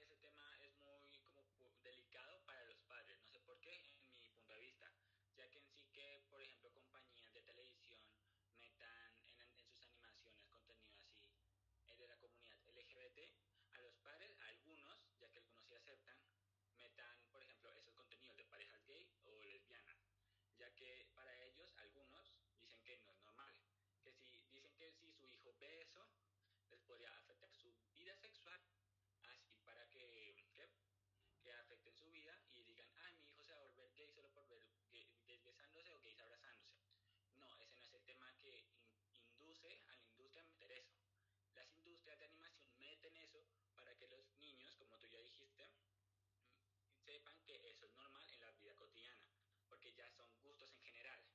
ese 0.05 0.17
tema 0.17 0.57
es 0.61 0.75
muy 0.77 1.17
como 1.19 1.43
delicado 1.81 2.41
para 2.45 2.63
los 2.65 2.79
padres, 2.81 3.17
no 3.19 3.27
sé 3.27 3.39
por 3.39 3.59
qué, 3.59 3.73
en 4.13 4.21
mi 4.21 4.29
punto 4.29 4.53
de 4.53 4.59
vista, 4.59 4.91
ya 5.35 5.49
que 5.49 5.59
en 5.59 5.67
sí 5.67 5.87
que, 5.91 6.25
por 6.29 6.41
ejemplo, 6.41 6.71
compañías 6.73 7.33
de 7.33 7.41
televisión 7.41 7.99
metan 8.59 9.13
en, 9.27 9.41
en 9.57 9.67
sus 9.67 9.87
animaciones 9.87 10.45
contenido 10.47 10.85
así 10.91 11.11
eh, 11.87 11.95
de 11.97 12.07
la 12.07 12.17
comunidad 12.17 12.57
LGBT, 12.67 13.31
a 13.73 13.81
los 13.81 13.95
padres, 13.97 14.37
a 14.39 14.47
algunos, 14.47 15.17
ya 15.19 15.29
que 15.29 15.39
algunos 15.39 15.65
sí 15.65 15.75
aceptan, 15.75 16.17
metan, 16.77 17.25
por 17.31 17.41
ejemplo, 17.41 17.73
esos 17.73 17.93
contenidos 17.93 18.37
de 18.37 18.45
parejas 18.45 18.85
gay 18.85 19.09
o 19.23 19.41
lesbianas, 19.43 19.99
ya 20.57 20.69
que 20.75 21.07
para 21.13 21.33
ellos, 21.43 21.73
algunos, 21.77 22.35
dicen 22.59 22.81
que 22.83 22.97
no 22.99 23.11
es 23.11 23.19
normal, 23.23 23.55
que 24.03 24.11
si 24.11 24.29
dicen 24.29 24.71
que 24.75 24.91
eso, 25.61 26.07
les 26.69 26.81
podría 26.81 27.11
afectar 27.17 27.53
su 27.53 27.73
vida 27.93 28.15
sexual 28.17 28.61
así 29.23 29.57
para 29.63 29.87
que, 29.89 30.35
que 31.41 31.53
afecten 31.53 31.93
su 31.95 32.09
vida 32.09 32.39
y 32.53 32.63
digan, 32.63 32.89
ay, 33.05 33.15
mi 33.17 33.29
hijo 33.29 33.43
se 33.43 33.53
va 33.53 33.59
a 33.59 33.61
volver 33.61 33.93
gay 33.93 34.09
solo 34.09 34.31
por 34.31 34.47
ver 34.47 34.65
gays 35.25 35.43
besándose 35.43 35.93
o 35.93 35.99
gays 35.99 36.19
abrazándose. 36.19 36.79
No, 37.37 37.47
ese 37.59 37.79
no 37.79 37.85
es 37.85 37.93
el 37.93 38.03
tema 38.03 38.33
que 38.37 38.65
induce 39.11 39.79
a 39.87 39.95
la 39.95 40.05
industria 40.05 40.43
a 40.43 40.45
meter 40.45 40.71
eso. 40.71 40.95
Las 41.53 41.71
industrias 41.73 42.19
de 42.19 42.25
animación 42.25 42.77
meten 42.77 43.15
eso 43.17 43.45
para 43.75 43.95
que 43.95 44.07
los 44.07 44.25
niños, 44.35 44.75
como 44.75 44.97
tú 44.99 45.07
ya 45.07 45.19
dijiste, 45.19 45.71
sepan 47.05 47.41
que 47.43 47.55
eso 47.69 47.85
es 47.85 47.93
normal 47.93 48.29
en 48.31 48.39
la 48.41 48.51
vida 48.51 48.75
cotidiana, 48.75 49.25
porque 49.67 49.93
ya 49.93 50.09
son 50.11 50.29
gustos 50.41 50.71
en 50.71 50.81
general. 50.81 51.34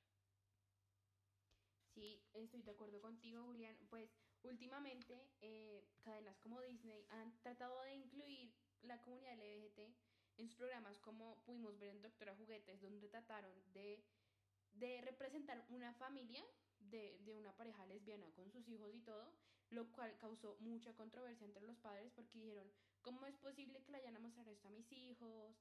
Sí, 2.01 2.19
estoy 2.33 2.63
de 2.63 2.71
acuerdo 2.71 2.99
contigo, 2.99 3.43
Julián. 3.43 3.77
Pues 3.87 4.09
últimamente 4.41 5.29
eh, 5.39 5.87
cadenas 6.01 6.35
como 6.39 6.59
Disney 6.59 7.05
han 7.09 7.31
tratado 7.41 7.79
de 7.83 7.93
incluir 7.93 8.51
la 8.81 8.99
comunidad 9.03 9.37
LGBT 9.37 9.81
en 10.37 10.47
sus 10.47 10.55
programas 10.55 10.97
como 10.97 11.43
pudimos 11.43 11.77
ver 11.77 11.91
en 11.91 12.01
Doctora 12.01 12.35
Juguetes, 12.35 12.81
donde 12.81 13.07
trataron 13.07 13.53
de, 13.71 14.03
de 14.71 14.99
representar 15.01 15.63
una 15.69 15.93
familia 15.93 16.43
de, 16.79 17.19
de, 17.19 17.35
una 17.35 17.55
pareja 17.55 17.85
lesbiana 17.85 18.31
con 18.31 18.49
sus 18.49 18.67
hijos 18.67 18.91
y 18.95 19.01
todo, 19.01 19.31
lo 19.69 19.91
cual 19.91 20.17
causó 20.17 20.57
mucha 20.59 20.95
controversia 20.95 21.45
entre 21.45 21.61
los 21.61 21.77
padres 21.77 22.11
porque 22.15 22.39
dijeron, 22.39 22.67
¿cómo 23.03 23.27
es 23.27 23.37
posible 23.37 23.83
que 23.83 23.91
le 23.91 23.99
hayan 23.99 24.15
a 24.15 24.19
mostrar 24.19 24.47
esto 24.47 24.69
a 24.69 24.71
mis 24.71 24.91
hijos? 24.91 25.55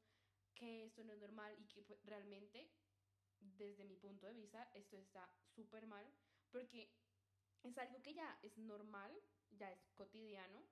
Que 0.54 0.86
esto 0.86 1.04
no 1.04 1.12
es 1.12 1.18
normal 1.18 1.54
y 1.58 1.66
que 1.66 1.82
pues, 1.82 2.02
realmente, 2.02 2.66
desde 3.40 3.84
mi 3.84 3.96
punto 3.96 4.26
de 4.26 4.32
vista, 4.32 4.70
esto 4.72 4.96
está 4.96 5.30
súper 5.54 5.86
mal 5.86 6.10
porque 6.50 6.90
es 7.62 7.78
algo 7.78 8.02
que 8.02 8.14
ya 8.14 8.38
es 8.42 8.56
normal, 8.58 9.12
ya 9.50 9.70
es 9.70 9.80
cotidiano, 9.94 10.66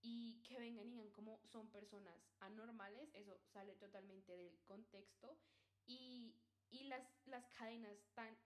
y 0.00 0.40
que 0.42 0.58
vengan 0.58 0.86
y 0.86 0.92
digan 0.92 1.10
como 1.10 1.40
son 1.46 1.70
personas 1.70 2.16
anormales, 2.40 3.10
eso 3.14 3.36
sale 3.52 3.74
totalmente 3.76 4.36
del 4.36 4.60
contexto, 4.64 5.38
y, 5.86 6.36
y 6.70 6.84
las, 6.84 7.02
las 7.26 7.44
cadenas 7.50 7.98
tan 8.14 8.36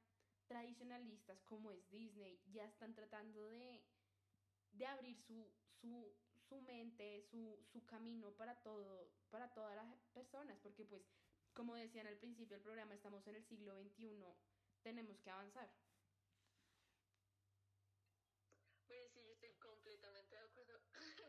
tradicionalistas 0.47 1.41
como 1.43 1.73
es 1.73 1.89
Disney 1.91 2.41
ya 2.47 2.67
están 2.67 2.95
tratando 2.95 3.49
de, 3.49 3.83
de 4.73 4.87
abrir 4.87 5.17
su, 5.19 5.51
su, 5.81 6.15
su 6.49 6.61
mente, 6.63 7.23
su, 7.31 7.59
su 7.73 7.85
camino 7.87 8.33
para, 8.37 8.61
todo, 8.63 9.11
para 9.31 9.53
todas 9.53 9.77
las 9.77 9.97
personas, 10.13 10.59
porque 10.63 10.85
pues 10.85 11.03
como 11.53 11.75
decían 11.75 12.07
al 12.07 12.19
principio 12.19 12.57
del 12.57 12.63
programa, 12.63 12.95
estamos 12.95 13.27
en 13.27 13.37
el 13.37 13.45
siglo 13.45 13.75
XXI, 13.75 14.25
tenemos 14.83 15.21
que 15.21 15.31
avanzar. 15.31 15.71
Pues 18.87 19.11
sí, 19.13 19.21
yo 19.25 19.33
estoy 19.33 19.55
completamente 19.55 20.37
de 20.37 20.43
acuerdo, 20.43 20.81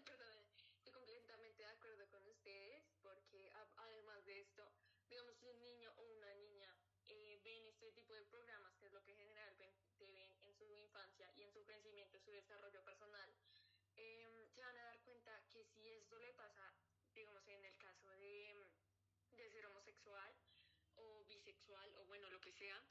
perdón, 0.05 0.39
estoy 0.77 0.91
completamente 0.91 1.63
de 1.63 1.69
acuerdo 1.69 2.10
con 2.10 2.25
ustedes 2.27 2.86
porque 3.01 3.51
además 3.77 4.25
de 4.25 4.41
esto, 4.41 4.72
digamos, 5.10 5.36
si 5.38 5.45
un 5.45 5.62
niño 5.62 5.93
o 5.98 6.03
una 6.17 6.33
niña 6.36 6.75
eh, 7.07 7.39
ven 7.43 7.65
este 7.67 7.91
tipo 8.13 8.20
de 8.20 8.25
programas, 8.25 8.75
que 8.75 8.86
es 8.86 8.91
lo 8.91 9.03
que 9.03 9.15
generalmente 9.15 10.05
ven 10.12 10.38
en 10.43 10.53
su 10.53 10.72
infancia 10.75 11.32
y 11.36 11.41
en 11.41 11.51
su 11.51 11.63
crecimiento, 11.65 12.20
su 12.20 12.32
desarrollo 12.32 12.84
personal, 12.84 13.34
em, 13.96 14.48
se 14.53 14.62
van 14.62 14.77
a 14.77 14.84
dar 14.84 15.01
cuenta 15.01 15.41
que 15.50 15.65
si 15.65 15.89
esto 15.89 16.20
le 16.20 16.32
pasa, 16.34 16.75
digamos, 17.15 17.48
en 17.48 17.65
el 17.65 17.75
caso 17.77 18.08
de, 18.17 18.67
de 19.32 19.50
ser 19.50 19.65
homosexual 19.65 20.32
o 20.96 21.25
bisexual 21.25 21.96
o 21.96 22.05
bueno, 22.05 22.29
lo 22.29 22.39
que 22.39 22.51
sea, 22.51 22.84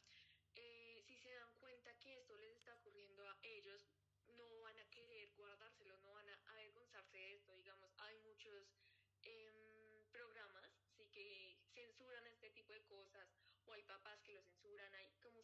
eh, 0.56 1.04
si 1.06 1.16
se 1.18 1.32
dan 1.34 1.54
cuenta 1.54 1.94
que 2.00 2.18
esto 2.18 2.36
les 2.38 2.56
está 2.56 2.74
ocurriendo 2.74 3.28
a 3.28 3.38
ellos, 3.42 3.86
no 4.26 4.60
van 4.62 4.78
a 4.78 4.90
querer 4.90 5.30
guardárselo, 5.36 5.98
no 5.98 6.14
van 6.14 6.28
a 6.30 6.40
avergonzarse 6.46 7.16
de 7.16 7.34
esto. 7.34 7.54
Digamos, 7.54 7.92
hay 7.98 8.18
muchos 8.18 8.74
em, 9.22 10.04
programas 10.10 10.68
sí 10.96 11.06
que 11.06 11.58
censuran 11.74 12.26
este 12.26 12.50
tipo 12.50 12.72
de 12.72 12.82
cosas 12.84 13.28
o 13.66 13.72
hay 13.72 13.82
papás 13.84 14.20
que 14.22 14.32
lo 14.32 14.42
censuran, 14.42 14.61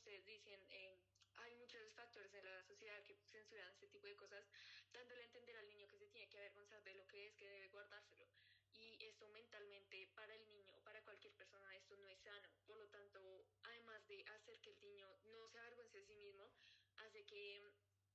ustedes 0.09 0.25
dicen, 0.25 0.67
em, 0.71 0.97
hay 1.37 1.55
muchos 1.57 1.93
factores 1.93 2.33
en 2.33 2.43
la 2.43 2.62
sociedad 2.65 3.05
que 3.05 3.15
censuran 3.27 3.69
este 3.69 3.88
tipo 3.88 4.07
de 4.07 4.17
cosas, 4.17 4.43
dándole 4.91 5.21
a 5.21 5.25
entender 5.25 5.55
al 5.55 5.69
niño 5.69 5.87
que 5.87 5.99
se 5.99 6.09
tiene 6.09 6.31
que 6.31 6.38
avergonzar 6.38 6.83
de 6.83 6.95
lo 6.95 7.07
que 7.09 7.27
es, 7.27 7.35
que 7.37 7.47
debe 7.47 7.69
guardárselo. 7.69 8.27
Y 8.73 8.97
esto 9.05 9.29
mentalmente 9.29 10.09
para 10.15 10.35
el 10.35 10.47
niño 10.47 10.73
o 10.73 10.83
para 10.83 11.03
cualquier 11.03 11.35
persona 11.35 11.77
esto 11.77 11.95
no 11.99 12.09
es 12.09 12.19
sano. 12.21 12.49
Por 12.67 12.79
lo 12.79 12.88
tanto, 12.88 13.45
además 13.65 14.07
de 14.09 14.25
hacer 14.29 14.59
que 14.61 14.71
el 14.71 14.81
niño 14.81 15.15
no 15.25 15.47
se 15.50 15.59
avergüence 15.59 15.99
de 15.99 16.07
sí 16.07 16.15
mismo, 16.17 16.50
hace 16.97 17.27
que 17.27 17.61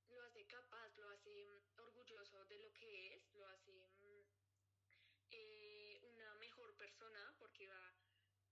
lo 0.08 0.20
hace 0.22 0.44
capaz, 0.46 0.96
lo 0.96 1.08
hace 1.10 1.46
mm, 1.46 1.80
orgulloso 1.80 2.44
de 2.46 2.58
lo 2.58 2.72
que 2.72 3.14
es, 3.14 3.32
lo 3.34 3.46
hace 3.46 3.70
mm, 4.00 4.26
eh, 5.30 6.00
una 6.02 6.34
mejor 6.34 6.74
persona 6.76 7.36
porque 7.38 7.68
va 7.68 7.94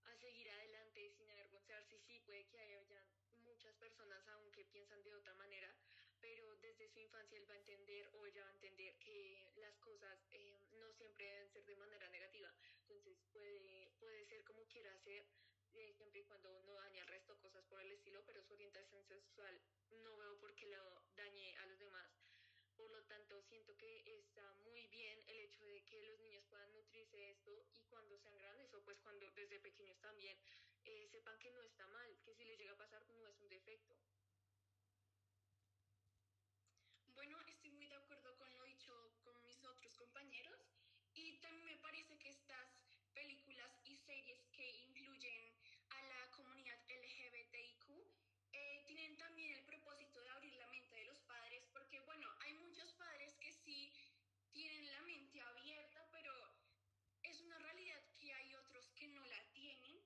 a 0.04 0.16
seguir 0.16 0.48
adelante 0.48 1.10
sin 1.16 1.28
avergonzarse. 1.28 1.98
Sí, 2.06 2.20
puede 2.20 2.46
que 2.46 2.60
haya 2.60 2.82
personas 3.82 4.24
aún 4.28 4.52
que 4.52 4.64
piensan 4.66 5.02
de 5.02 5.12
otra 5.12 5.34
manera, 5.34 5.74
pero 6.20 6.56
desde 6.58 6.88
su 6.88 7.00
infancia 7.00 7.36
él 7.36 7.50
va 7.50 7.54
a 7.54 7.58
entender 7.64 8.08
o 8.12 8.24
ella 8.24 8.44
va 8.44 8.50
a 8.50 8.54
entender 8.54 8.94
que 8.98 9.50
las 9.56 9.76
cosas 9.78 10.16
eh, 10.30 10.56
no 10.78 10.92
siempre 10.92 11.26
deben 11.26 11.50
ser 11.50 11.64
de 11.66 11.74
manera 11.74 12.08
negativa. 12.10 12.54
Entonces 12.82 13.18
puede, 13.32 13.90
puede 13.98 14.24
ser 14.26 14.44
como 14.44 14.64
quiera 14.68 14.96
ser, 15.00 15.26
eh, 15.74 15.92
siempre 15.96 16.20
y 16.20 16.24
cuando 16.24 16.62
no 16.62 16.74
dañe 16.74 17.00
al 17.00 17.08
resto, 17.08 17.36
cosas 17.40 17.64
por 17.64 17.80
el 17.80 17.90
estilo, 17.90 18.22
pero 18.24 18.40
su 18.44 18.52
orientación 18.54 19.04
sexual 19.04 19.60
no 19.90 20.16
veo 20.16 20.38
por 20.38 20.54
qué 20.54 20.66
lo 20.66 21.02
dañe 21.16 21.56
a 21.56 21.66
los 21.66 21.78
demás. 21.80 22.08
Por 22.76 22.88
lo 22.90 23.02
tanto, 23.04 23.42
siento 23.42 23.76
que 23.76 24.02
está 24.06 24.52
muy 24.64 24.86
bien 24.86 25.18
el 25.26 25.40
hecho 25.40 25.64
de 25.64 25.82
que 25.84 26.02
los 26.02 26.20
niños 26.20 26.44
puedan 26.48 26.70
nutrirse 26.72 27.16
de 27.16 27.30
esto 27.32 27.50
y 27.74 27.82
cuando 27.90 28.16
sean 28.18 28.38
grandes 28.38 28.72
o 28.74 28.82
pues 28.84 28.98
cuando 29.00 29.28
desde 29.32 29.58
pequeños 29.58 29.98
también 30.00 30.38
eh, 30.84 31.06
sepan 31.10 31.38
que 31.38 31.50
no 31.50 31.62
está 31.62 31.86
mal, 31.86 32.18
que 32.24 32.34
si 32.34 32.44
les 32.44 32.58
llega 32.58 32.72
a 32.72 32.76
pasar 32.76 33.06
no 33.08 33.26
es 33.28 33.38
un 33.40 33.48
defecto. 33.48 33.94
Bueno, 37.14 37.40
estoy 37.46 37.70
muy 37.70 37.86
de 37.86 37.94
acuerdo 37.94 38.36
con 38.36 38.52
lo 38.52 38.64
dicho 38.64 38.92
con 39.22 39.44
mis 39.44 39.62
otros 39.64 39.94
compañeros 39.96 40.60
y 41.14 41.38
también 41.40 41.66
me 41.66 41.76
parece 41.76 42.18
que 42.18 42.30
estas 42.30 42.68
películas 43.14 43.70
y 43.84 43.96
series 43.96 44.46
que 44.50 44.70
incluyen 44.70 45.52
a 45.90 46.02
la 46.02 46.30
comunidad 46.30 46.78
LGBTIQ 46.88 47.84
eh, 48.52 48.84
tienen 48.86 49.16
también 49.16 49.52
el 49.52 49.64
propósito 49.64 50.20
de 50.20 50.30
abrir 50.30 50.54
la 50.54 50.66
mente 50.68 50.96
de 50.96 51.04
los 51.04 51.20
padres, 51.20 51.64
porque 51.72 52.00
bueno, 52.00 52.28
hay 52.40 52.54
muchos 52.54 52.92
padres 52.94 53.34
que 53.38 53.52
sí 53.52 53.92
tienen 54.52 54.90
la 54.90 55.00
mente 55.02 55.40
abierta, 55.40 56.08
pero 56.10 56.32
es 57.22 57.40
una 57.40 57.58
realidad 57.58 58.02
que 58.18 58.32
hay 58.32 58.54
otros 58.54 58.90
que 58.96 59.06
no 59.08 59.24
la 59.26 59.52
tienen 59.52 60.02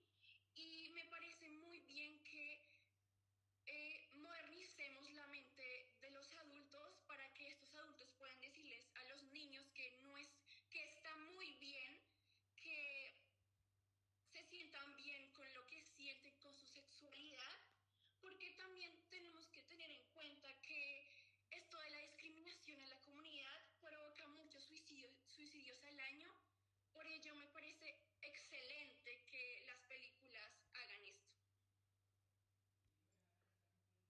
y 0.55 0.91
me 0.91 1.05
parece 1.07 1.49
muy 1.49 1.81
bien 1.81 2.23
que 2.25 2.63
eh, 3.67 4.09
modernicemos 4.15 5.11
la 5.13 5.27
mente 5.27 5.91
de 6.01 6.11
los 6.11 6.33
adultos 6.35 7.01
para 7.07 7.33
que 7.35 7.49
estos 7.49 7.75
adultos 7.75 8.13
puedan 8.17 8.41
decirles 8.41 8.89
a 8.95 9.05
los 9.05 9.23
niños 9.33 9.67
que 9.75 9.99
no 10.03 10.17
es 10.17 10.29
que 10.71 10.83
está 10.85 11.15
muy 11.17 11.53
bien 11.55 12.01
que 12.57 13.15
se 14.33 14.43
sientan 14.45 14.97
bien 14.97 15.33
con 15.33 15.53
lo 15.55 15.67
que 15.67 15.83
sienten 15.83 16.39
con 16.39 16.55
su 16.55 16.67
sexualidad 16.69 17.61
porque 18.21 18.51
también 18.53 18.93
tenemos 19.11 19.47
que 19.49 19.63
tener 19.63 19.91
en 19.91 20.05
cuenta 20.13 20.49
que 20.63 21.07
esto 21.51 21.79
de 21.79 21.91
la 21.91 22.01
discriminación 22.01 22.81
en 22.81 22.89
la 22.89 23.01
comunidad 23.01 23.61
provoca 23.81 24.27
muchos 24.29 24.65
suicidios, 24.65 25.13
suicidios 25.27 25.83
al 25.85 26.01
año 26.01 26.33
por 26.97 27.07
ello 27.07 27.35
me 27.35 27.47
parece 27.49 27.95
excelente 28.23 29.23
que 29.27 29.63
las 29.67 29.79
películas 29.87 30.51
hagan 30.73 31.05
esto. 31.05 31.29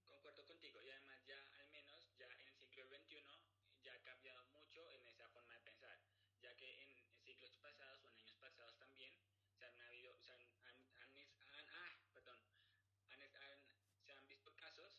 Concuerdo 0.06 0.46
contigo 0.46 0.80
y 0.82 0.90
además 0.90 1.18
ya 1.26 1.40
al 1.58 1.68
menos 1.70 2.14
ya 2.16 2.28
en 2.38 2.46
el 2.46 2.54
siglo 2.54 2.86
XXI 2.86 3.24
ya 3.82 3.92
ha 3.92 4.02
cambiado 4.04 4.44
mucho 4.54 4.88
en 4.88 5.08
esa 5.08 5.28
forma 5.30 5.52
de 5.54 5.60
pensar, 5.62 5.98
ya 6.40 6.54
que 6.54 6.70
en, 6.82 7.04
siglos 7.26 7.56
pasados 7.58 8.04
o 8.04 8.08
en 8.08 8.18
años 8.18 8.36
pasados 8.38 8.78
también 8.78 9.12
se 9.58 9.64
han 9.64 9.78
habido, 9.80 10.16
se 10.20 10.30
han, 10.30 10.40
ah, 11.72 11.98
perdón, 12.14 12.38
se 14.04 14.12
han 14.14 14.28
visto 14.28 14.54
casos 14.54 14.92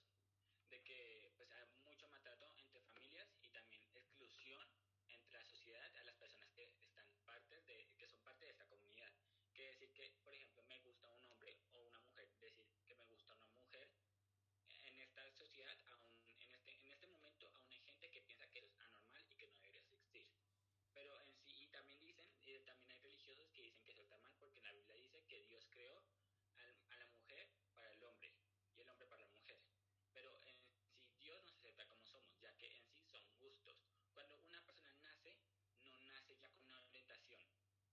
de 0.69 0.83
que 0.83 1.31
pues 1.37 1.49
hay 1.51 1.65
mucho 1.85 2.09
maltrato 2.09 2.51
entre 2.57 2.81
familias 2.81 3.29
y 3.41 3.47
también 3.47 3.81
exclusión 3.95 4.67
entre 5.07 5.31
la 5.31 5.45
sociedad 5.45 5.95
a 5.95 6.03
las 6.03 6.15
personas 6.15 6.51
que 6.51 6.63
están 6.81 7.07
partes 7.25 7.65
de 7.65 7.87
que 7.97 8.07
son 8.07 8.21
parte 8.23 8.45
de 8.45 8.51
esta 8.51 8.65
comunidad. 8.65 9.11
Quiere 9.53 9.71
decir 9.71 9.91
que, 9.93 10.09
por 10.23 10.33
ejemplo, 10.33 10.63
me 10.63 10.79
gusta 10.79 11.07
un 11.07 11.25
hombre 11.25 11.57
o 11.71 11.79
una 11.79 11.99
mujer, 11.99 12.29
decir 12.39 12.65
que 12.85 12.95
me 12.95 13.05
gusta 13.05 13.33
una 13.33 13.49
mujer 13.49 13.89
en 14.83 14.99
esta 14.99 15.31
sociedad, 15.31 15.77
aún, 15.91 16.13
en, 16.29 16.41
este, 16.41 16.71
en 16.75 16.87
este 16.87 17.07
momento, 17.07 17.49
aún 17.53 17.71
hay 17.71 17.79
gente 17.81 18.09
que 18.09 18.21
piensa 18.21 18.47
que 18.47 18.59
es 18.59 18.71
anormal 18.79 19.25
y 19.29 19.35
que 19.35 19.47
no 19.47 19.55
debería 19.55 19.79
existir. 19.81 20.27
Pero 20.93 21.21
en 21.21 21.31
sí, 21.45 21.63
y 21.63 21.67
también 21.67 21.99
dicen, 21.99 22.25
y 22.45 22.59
también 22.63 22.91
hay 22.91 22.99
religiosos 22.99 23.49
que 23.51 23.61
dicen 23.61 23.83
que 23.83 23.91
eso 23.91 24.01
está 24.03 24.17
mal 24.17 24.33
porque 24.39 24.57
en 24.59 24.63
la 24.63 24.73
Biblia 24.73 24.95
dice 24.95 25.23
que 25.27 25.43
Dios 25.43 25.65
creó 25.69 26.01
a 26.89 26.95
la 26.97 27.05
mujer 27.07 27.49
para 27.75 27.91
el 27.91 28.03
hombre 28.03 28.31
y 28.75 28.81
el 28.81 28.89
hombre 28.89 29.07
para 29.07 29.21
la 29.21 29.27
mujer. 29.27 29.59
Pero 30.13 30.33
en 30.45 30.55
sí, 30.55 30.57
Dios 31.19 31.43
nos 31.43 31.53
acepta 31.55 31.85
como 31.87 32.05
somos, 32.05 32.39
ya 32.39 32.55
que 32.57 32.67
en 32.67 32.87
sí 32.87 33.03
son 33.03 33.21
gustos. 33.39 33.75
Cuando 34.13 34.37
una 34.37 34.61
persona 34.65 34.93
nace, 35.01 35.35
no 35.83 35.97
nace 36.05 36.37
ya 36.37 36.49
con 36.49 36.63
una 36.63 36.79
orientación. 36.79 37.41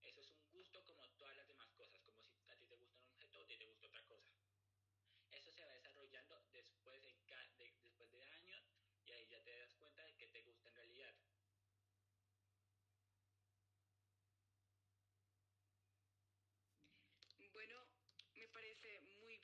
Eso 0.05 0.21
es 0.21 0.31
un 0.31 0.51
gusto 0.53 0.85
como 0.85 1.09
todas 1.19 1.35
las 1.37 1.49
demás 1.49 1.69
cosas, 1.73 2.01
como 2.03 2.23
si 2.23 2.31
a 2.49 2.57
ti 2.57 2.67
te 2.67 2.77
gusta 2.77 3.01
un 3.01 3.09
objeto 3.09 3.41
a 3.41 3.47
ti 3.47 3.57
te 3.57 3.67
gusta 3.67 3.87
otra 3.87 4.03
cosa. 4.05 4.31
Eso 5.31 5.51
se 5.53 5.65
va 5.65 5.73
desarrollando 5.73 6.41
después 6.53 7.03
de, 7.03 7.15
después 7.59 8.11
de 8.13 8.25
años 8.25 8.63
y 9.05 9.13
ahí 9.13 9.27
ya 9.29 9.43
te 9.43 9.57
das 9.57 9.75
cuenta 9.75 10.05
de 10.05 10.15
que 10.15 10.29
te 10.29 10.43
gusta 10.43 10.69
en 10.69 10.75
realidad. 10.75 11.15
Bueno, 17.53 17.77
me 18.35 18.49
parece 18.49 19.01
muy 19.01 19.41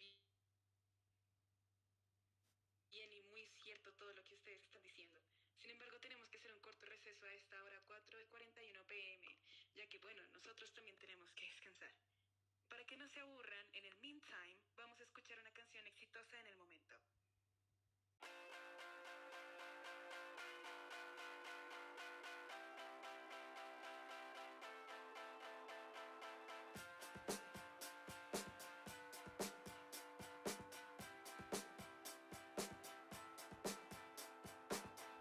bien 2.90 3.12
y 3.12 3.22
muy 3.22 3.46
cierto 3.62 3.92
todo 3.94 4.12
lo 4.12 4.24
que 4.24 4.34
ustedes 4.34 4.62
están 4.62 4.82
diciendo. 4.82 5.20
Sin 5.58 5.70
embargo, 5.70 5.98
tenemos 6.00 6.28
que 6.28 6.38
hacer 6.38 6.52
un 6.52 6.60
corto 6.60 6.84
receso 6.86 7.24
a 7.26 7.32
esta 7.34 7.62
hora 7.62 7.80
4 7.86 8.20
y 8.20 8.26
41 8.26 8.84
pm, 8.86 9.19
ya 9.74 9.86
que, 9.86 9.98
bueno, 9.98 10.22
nosotros 10.32 10.72
también 10.72 10.96
tenemos 10.98 11.30
que 11.32 11.44
descansar. 11.44 11.94
Para 12.68 12.84
que 12.84 12.96
no 12.96 13.08
se 13.08 13.20
aburran, 13.20 13.66
en 13.72 13.84
el 13.84 13.96
meantime, 14.00 14.58
vamos 14.76 15.00
a 15.00 15.04
escuchar 15.04 15.38
una 15.38 15.50
canción 15.52 15.86
exitosa 15.86 16.38
en 16.40 16.46
el 16.46 16.56
momento. 16.56 16.94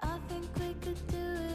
I 0.01 0.17
think 0.27 0.45
we 0.59 0.73
could 0.81 1.07
do 1.07 1.43
it 1.43 1.48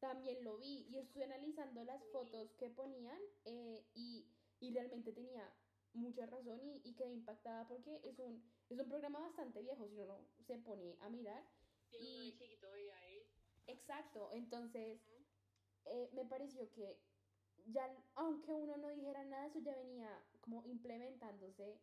También 0.00 0.44
lo 0.44 0.58
vi 0.58 0.86
y 0.90 0.98
estuve 0.98 1.24
analizando 1.24 1.82
las 1.84 2.04
fotos 2.12 2.52
que 2.54 2.70
ponían 2.70 3.20
eh, 3.44 3.84
y, 3.94 4.26
y 4.60 4.72
realmente 4.72 5.12
tenía 5.12 5.52
mucha 5.92 6.26
razón 6.26 6.60
y, 6.62 6.80
y 6.84 6.94
quedé 6.94 7.12
impactada 7.12 7.66
porque 7.66 8.00
es 8.04 8.18
un, 8.18 8.42
es 8.68 8.78
un 8.78 8.88
programa 8.88 9.20
bastante 9.20 9.60
viejo 9.62 9.88
si 9.88 9.94
uno 9.94 10.06
no 10.06 10.44
se 10.46 10.58
pone 10.58 10.96
a 11.00 11.08
mirar. 11.08 11.44
Y 11.90 11.96
uno 11.96 12.24
de 12.24 12.36
chiquito 12.36 12.70
veía 12.70 12.96
ahí. 12.96 13.26
Exacto, 13.66 14.30
entonces 14.32 15.00
eh, 15.84 16.10
me 16.12 16.24
pareció 16.24 16.70
que 16.70 17.00
ya, 17.66 17.84
aunque 18.14 18.52
uno 18.52 18.76
no 18.76 18.88
dijera 18.88 19.24
nada, 19.24 19.46
eso 19.46 19.58
ya 19.58 19.74
venía 19.76 20.24
como 20.40 20.64
implementándose 20.64 21.80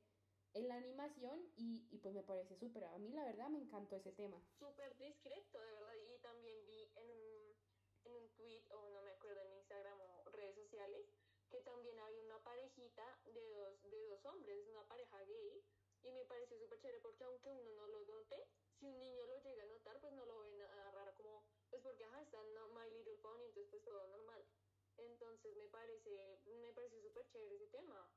en 0.53 0.67
la 0.67 0.75
animación 0.75 1.41
y, 1.57 1.87
y 1.91 1.97
pues 1.99 2.13
me 2.13 2.23
parece 2.23 2.55
súper, 2.55 2.85
a 2.85 2.97
mí 2.97 3.11
la 3.11 3.25
verdad 3.25 3.49
me 3.49 3.59
encantó 3.59 3.97
ese 3.97 4.11
tema. 4.13 4.41
súper 4.57 4.97
discreto, 4.97 5.59
de 5.59 5.71
verdad. 5.73 5.93
Y 5.95 6.19
también 6.21 6.65
vi 6.65 6.89
en 6.95 7.09
un, 7.11 7.55
en 8.05 8.13
un 8.15 8.29
tweet, 8.35 8.63
o 8.71 8.89
no 8.89 9.01
me 9.03 9.11
acuerdo, 9.11 9.41
en 9.43 9.53
Instagram 9.57 9.99
o 9.99 10.29
redes 10.31 10.57
sociales, 10.85 11.07
que 11.49 11.61
también 11.61 11.97
había 11.99 12.21
una 12.23 12.43
parejita 12.43 13.19
de 13.25 13.49
dos, 13.49 13.81
de 13.83 14.07
dos 14.07 14.25
hombres, 14.25 14.67
una 14.67 14.87
pareja 14.87 15.21
gay. 15.23 15.63
Y 16.03 16.11
me 16.11 16.25
pareció 16.25 16.59
súper 16.59 16.79
chévere 16.81 16.99
porque 17.01 17.23
aunque 17.23 17.49
uno 17.49 17.71
no 17.73 17.87
lo 17.87 18.05
note, 18.05 18.47
si 18.79 18.85
un 18.85 18.99
niño 18.99 19.25
lo 19.25 19.37
llega 19.41 19.63
a 19.63 19.67
notar, 19.67 19.99
pues 19.99 20.13
no 20.13 20.25
lo 20.25 20.39
ve 20.39 20.51
nada 20.53 20.91
raro, 20.91 21.15
como, 21.15 21.43
pues 21.69 21.81
porque, 21.81 22.05
ajá, 22.05 22.21
está 22.21 22.43
no- 22.43 22.67
My 22.69 22.89
Little 22.91 23.17
Pony, 23.17 23.45
entonces 23.45 23.69
pues 23.71 23.83
todo 23.83 24.07
normal. 24.07 24.45
Entonces 24.97 25.55
me 25.55 25.67
parece, 25.69 26.39
me 26.45 26.71
pareció 26.73 27.01
súper 27.01 27.27
chévere 27.31 27.55
ese 27.55 27.67
tema. 27.67 28.11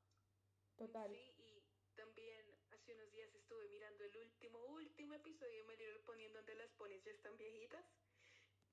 Total. 0.76 1.11
Sí, 1.11 1.35
y 1.38 1.64
también 1.96 2.54
hace 2.70 2.92
unos 2.94 3.11
días 3.11 3.35
estuve 3.35 3.68
mirando 3.68 4.04
el 4.04 4.16
último, 4.18 4.64
último 4.66 5.14
episodio 5.14 5.57
de 5.57 5.62
My 5.64 5.76
Little 5.76 6.00
Pony 6.00 6.24
en 6.24 6.33
donde 6.35 6.54
las 6.54 6.70
ponis 6.72 7.02
ya 7.04 7.12
están 7.12 7.37
viejitas. 7.38 7.85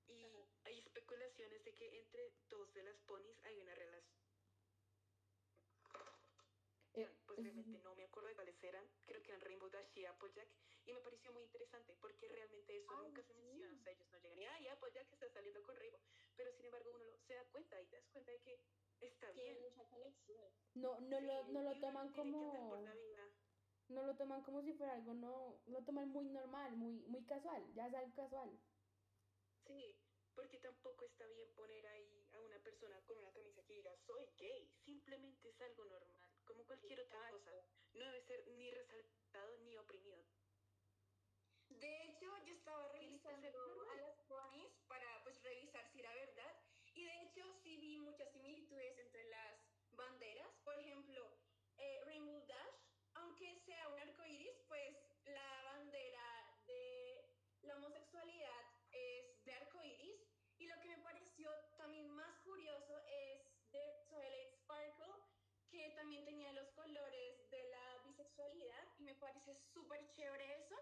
Y 0.08 0.24
hay 0.64 0.78
especulaciones 0.80 1.64
de 1.64 1.74
que 1.74 1.98
entre 1.98 2.32
dos 2.48 2.72
de 2.74 2.82
las 2.84 2.96
ponis 3.06 3.36
hay 3.44 3.58
una 3.60 3.74
relación. 3.74 4.16
Eh, 6.94 7.08
Pues 7.26 7.38
es- 7.38 7.44
realmente 7.44 7.78
no 7.84 7.94
me 7.94 8.04
acuerdo 8.04 8.28
de 8.28 8.34
cuáles 8.36 8.62
eran. 8.64 8.84
Creo 9.06 9.22
que 9.22 9.28
eran 9.28 9.40
Rainbow 9.42 9.68
Dash 9.70 9.98
y 9.98 10.04
Applejack. 10.06 10.48
Y 10.86 10.92
me 10.92 11.00
pareció 11.00 11.32
muy 11.32 11.44
interesante 11.44 11.94
porque 12.00 12.28
realmente 12.28 12.76
eso 12.76 12.94
Ay, 12.96 13.08
nunca 13.08 13.22
se 13.26 13.34
sí. 13.34 13.40
menciona. 13.40 13.74
O 13.80 13.82
sea, 13.84 13.92
ellos 13.92 14.08
no 14.12 14.18
llegan 14.18 14.38
y, 14.38 14.44
ah, 14.46 14.60
ya, 14.62 14.80
ya 14.94 15.04
que 15.08 15.14
está 15.14 15.32
saliendo 15.34 15.62
con 15.62 15.76
Rainbow. 15.76 16.00
Pero 16.36 16.52
sin 16.56 16.64
embargo, 16.66 16.90
uno 16.94 17.04
lo- 17.04 17.18
se 17.26 17.34
da 17.34 17.50
cuenta 17.50 17.80
y 17.82 17.86
te 17.86 17.96
das 17.96 18.06
cuenta 18.12 18.30
de 18.32 18.40
que 18.40 18.60
está 19.00 19.32
Tiene 19.32 19.52
bien. 19.54 19.62
mucha 19.70 19.90
conexión. 19.90 20.52
No, 20.74 21.00
no 21.00 21.20
lo, 21.20 21.44
Sí, 21.44 21.52
no 21.52 21.60
y 21.60 21.64
lo 21.64 21.80
toman 21.80 22.12
como... 22.12 22.76
No 23.88 24.02
lo 24.04 24.16
toman 24.16 24.42
como 24.42 24.62
si 24.62 24.72
fuera 24.74 24.94
algo, 24.94 25.14
no, 25.14 25.62
lo 25.66 25.84
toman 25.84 26.08
muy 26.08 26.24
normal, 26.26 26.76
muy, 26.76 26.90
muy 27.06 27.24
casual, 27.24 27.72
ya 27.74 27.86
es 27.86 27.94
algo 27.94 28.16
casual. 28.16 28.60
Sí, 29.66 29.95
porque 30.36 30.58
tampoco 30.58 31.06
está 31.06 31.26
bien 31.26 31.50
poner 31.54 31.84
ahí 31.86 32.28
a 32.32 32.40
una 32.40 32.58
persona 32.60 33.00
con 33.06 33.16
una 33.18 33.32
camisa 33.32 33.64
que 33.64 33.74
diga 33.74 33.96
soy 34.06 34.24
gay. 34.36 34.70
Simplemente 34.84 35.48
es 35.48 35.60
algo 35.62 35.84
normal, 35.86 36.30
como 36.44 36.64
cualquier 36.66 37.00
otra 37.00 37.30
cosa. 37.30 37.50
No 37.94 38.04
debe 38.04 38.22
ser 38.22 38.46
ni 38.48 38.70
resaltado 38.70 39.56
ni 39.64 39.76
oprimido. 39.78 40.22
De 41.70 42.02
hecho, 42.04 42.30
yo 42.44 42.54
estaba 42.54 42.92
revisando 42.92 43.48
a 43.48 43.96
las 43.96 44.20
ponis 44.28 44.72
para 44.86 45.22
pues 45.24 45.42
revisar 45.42 45.90
si 45.90 46.00
era 46.00 46.14
verdad. 46.14 46.52
Y 46.94 47.04
de 47.04 47.22
hecho 47.22 47.42
sí 47.62 47.76
vi 47.78 47.98
muchas 47.98 48.30
similitudes 48.32 48.98
entre 48.98 49.24
las 49.24 49.58
banderas. 49.92 50.50
Por 50.64 50.78
ejemplo, 50.78 51.28
eh, 51.78 52.00
Rainbow 52.04 52.46
Dash, 52.46 52.76
aunque 53.14 53.58
sea 53.60 53.88
un 53.88 53.98
arco 53.98 54.24
iris, 54.24 54.56
pues 54.68 54.96
la 55.24 55.62
bandera 55.64 56.56
de 56.66 57.34
la 57.62 57.76
homosexualidad 57.76 58.64
es 58.92 59.44
de 59.44 59.52
arco 59.52 59.82
iris. 59.82 60.26
Y 60.58 60.66
lo 60.66 60.80
que 60.80 60.88
me 60.88 60.98
pareció 60.98 61.50
también 61.76 62.08
más 62.10 62.38
curioso 62.38 62.98
es 63.06 63.42
de 63.72 64.06
Twilight 64.08 64.54
Sparkle, 64.54 65.14
que 65.68 65.90
también 65.90 66.24
tenía 66.24 66.52
los 66.52 66.70
colores 66.70 67.50
de 67.50 67.62
la 67.64 67.98
bisexualidad. 68.04 68.88
Y 68.98 69.02
me 69.02 69.05
parece 69.16 69.54
súper 69.54 70.08
chévere 70.08 70.54
eso. 70.56 70.76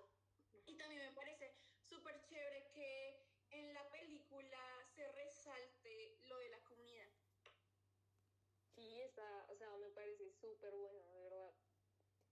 Y 0.66 0.77
también 0.77 1.03
me 1.03 1.12
parece 1.12 1.55
súper 1.79 2.20
chévere 2.23 2.70
que 2.70 3.27
en 3.51 3.73
la 3.75 3.90
película 3.90 4.85
se 4.94 5.07
resalte 5.12 6.18
lo 6.23 6.38
de 6.38 6.49
la 6.49 6.62
comunidad. 6.64 7.11
Sí, 8.75 9.01
está, 9.01 9.47
o 9.49 9.55
sea, 9.55 9.77
me 9.79 9.90
parece 9.90 10.29
súper 10.29 10.75
bueno, 10.77 11.07
de 11.09 11.20
verdad. 11.23 11.55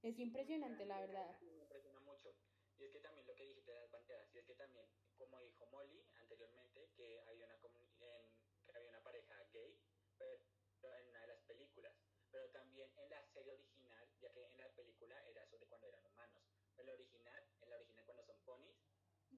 Es 0.03 0.19
impresionante, 0.19 0.85
la 0.87 1.01
verdad. 1.01 1.41
Me 1.41 1.53
impresiona 1.63 2.01
mucho. 2.01 2.35
Y 2.79 2.85
es 2.85 2.91
que 2.93 3.01
también 3.01 3.27
lo 3.27 3.35
que 3.35 3.45
dijiste 3.45 3.73
de 3.73 3.81
las 3.81 3.91
banderas, 3.91 4.35
y 4.35 4.39
es 4.39 4.45
que 4.47 4.55
también, 4.55 4.87
como 5.17 5.41
dijo 5.41 5.67
Molly 5.67 6.09
anteriormente, 6.15 6.91
que 6.97 7.21
había 7.27 7.47
una, 7.47 7.57
en- 8.01 8.33
que 8.65 8.73
había 8.75 8.89
una 8.89 9.03
pareja 9.03 9.43
gay 9.53 9.79
pero 10.81 10.97
en 10.97 11.07
una 11.09 11.21
de 11.21 11.27
las 11.29 11.41
películas, 11.43 11.95
pero 12.31 12.51
también 12.51 12.91
en 12.97 13.09
la 13.11 13.23
serie 13.25 13.53
original, 13.53 13.72
ya 14.23 14.33
que 14.33 14.45
en 14.47 14.59
la 14.59 14.75
película 14.75 15.15
era 15.27 15.47
sobre 15.51 15.67
cuando 15.67 15.89
eran 15.89 16.07
humanos. 16.07 16.43
En 16.77 16.87
la 16.87 16.93
original, 16.93 17.43
en 17.61 17.71
la 17.71 17.77
original 17.77 18.05
cuando 18.07 18.25
son 18.25 18.45
ponis, 18.45 18.77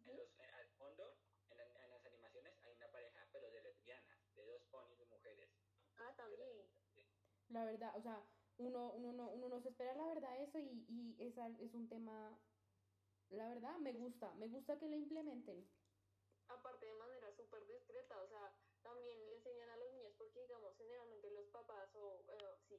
en 0.06 0.16
los, 0.16 0.28
en- 0.38 0.50
al 0.54 0.68
fondo, 0.78 1.16
en, 1.50 1.56
la- 1.58 1.84
en 1.84 1.90
las 1.90 2.04
animaciones 2.06 2.52
hay 2.62 2.72
una 2.74 2.90
pareja, 2.92 3.28
pero 3.32 3.50
de 3.50 3.60
lesbianas, 3.62 4.18
de 4.36 4.44
dos 4.46 4.62
ponis 4.70 4.98
de 4.98 5.06
mujeres. 5.06 5.50
Ah, 5.96 6.14
también. 6.16 6.70
La 7.48 7.64
verdad, 7.64 7.96
o 7.96 8.02
sea, 8.02 8.22
uno, 8.58 8.92
uno, 8.92 9.12
no, 9.12 9.30
uno 9.32 9.48
no 9.48 9.60
se 9.60 9.68
espera 9.70 9.94
la 9.94 10.06
verdad 10.06 10.40
eso 10.42 10.58
y, 10.58 10.86
y 10.88 11.16
es, 11.26 11.36
al- 11.38 11.60
es 11.60 11.74
un 11.74 11.88
tema, 11.88 12.38
la 13.30 13.48
verdad, 13.48 13.76
me 13.78 13.92
gusta, 13.92 14.34
me 14.34 14.48
gusta 14.48 14.78
que 14.78 14.88
lo 14.88 14.96
implementen. 14.96 15.64
Aparte 16.48 16.86
de 16.86 16.94
manera 16.94 17.34
súper 17.36 17.66
discreta, 17.66 18.20
o 18.20 18.28
sea, 18.28 18.52
también 18.82 19.18
le 19.26 19.36
enseñan 19.36 19.70
a 19.70 19.76
los 19.76 19.92
niños, 19.92 20.12
porque 20.18 20.40
digamos, 20.42 20.76
generalmente 20.76 21.30
los 21.30 21.46
papás 21.50 21.88
o, 21.94 22.20
eh, 22.28 22.56
sí, 22.68 22.76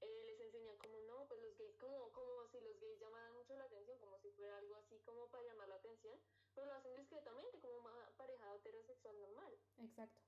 eh, 0.00 0.22
les 0.24 0.40
enseñan 0.40 0.76
como 0.78 0.98
no, 1.00 1.26
pues 1.28 1.40
los 1.40 1.56
gays, 1.56 1.76
como, 1.76 2.12
como 2.12 2.46
si 2.48 2.60
los 2.60 2.78
gays 2.80 3.00
llamaran 3.00 3.34
mucho 3.34 3.56
la 3.56 3.64
atención, 3.64 3.98
como 3.98 4.18
si 4.18 4.30
fuera 4.32 4.58
algo 4.58 4.76
así 4.76 4.98
como 5.00 5.28
para 5.28 5.44
llamar 5.44 5.68
la 5.68 5.76
atención, 5.76 6.18
pero 6.54 6.66
lo 6.66 6.74
hacen 6.74 6.94
discretamente, 6.96 7.60
como 7.60 7.78
una 7.78 8.10
pareja 8.16 8.54
heterosexual 8.54 9.18
normal. 9.20 9.58
Exacto. 9.78 10.20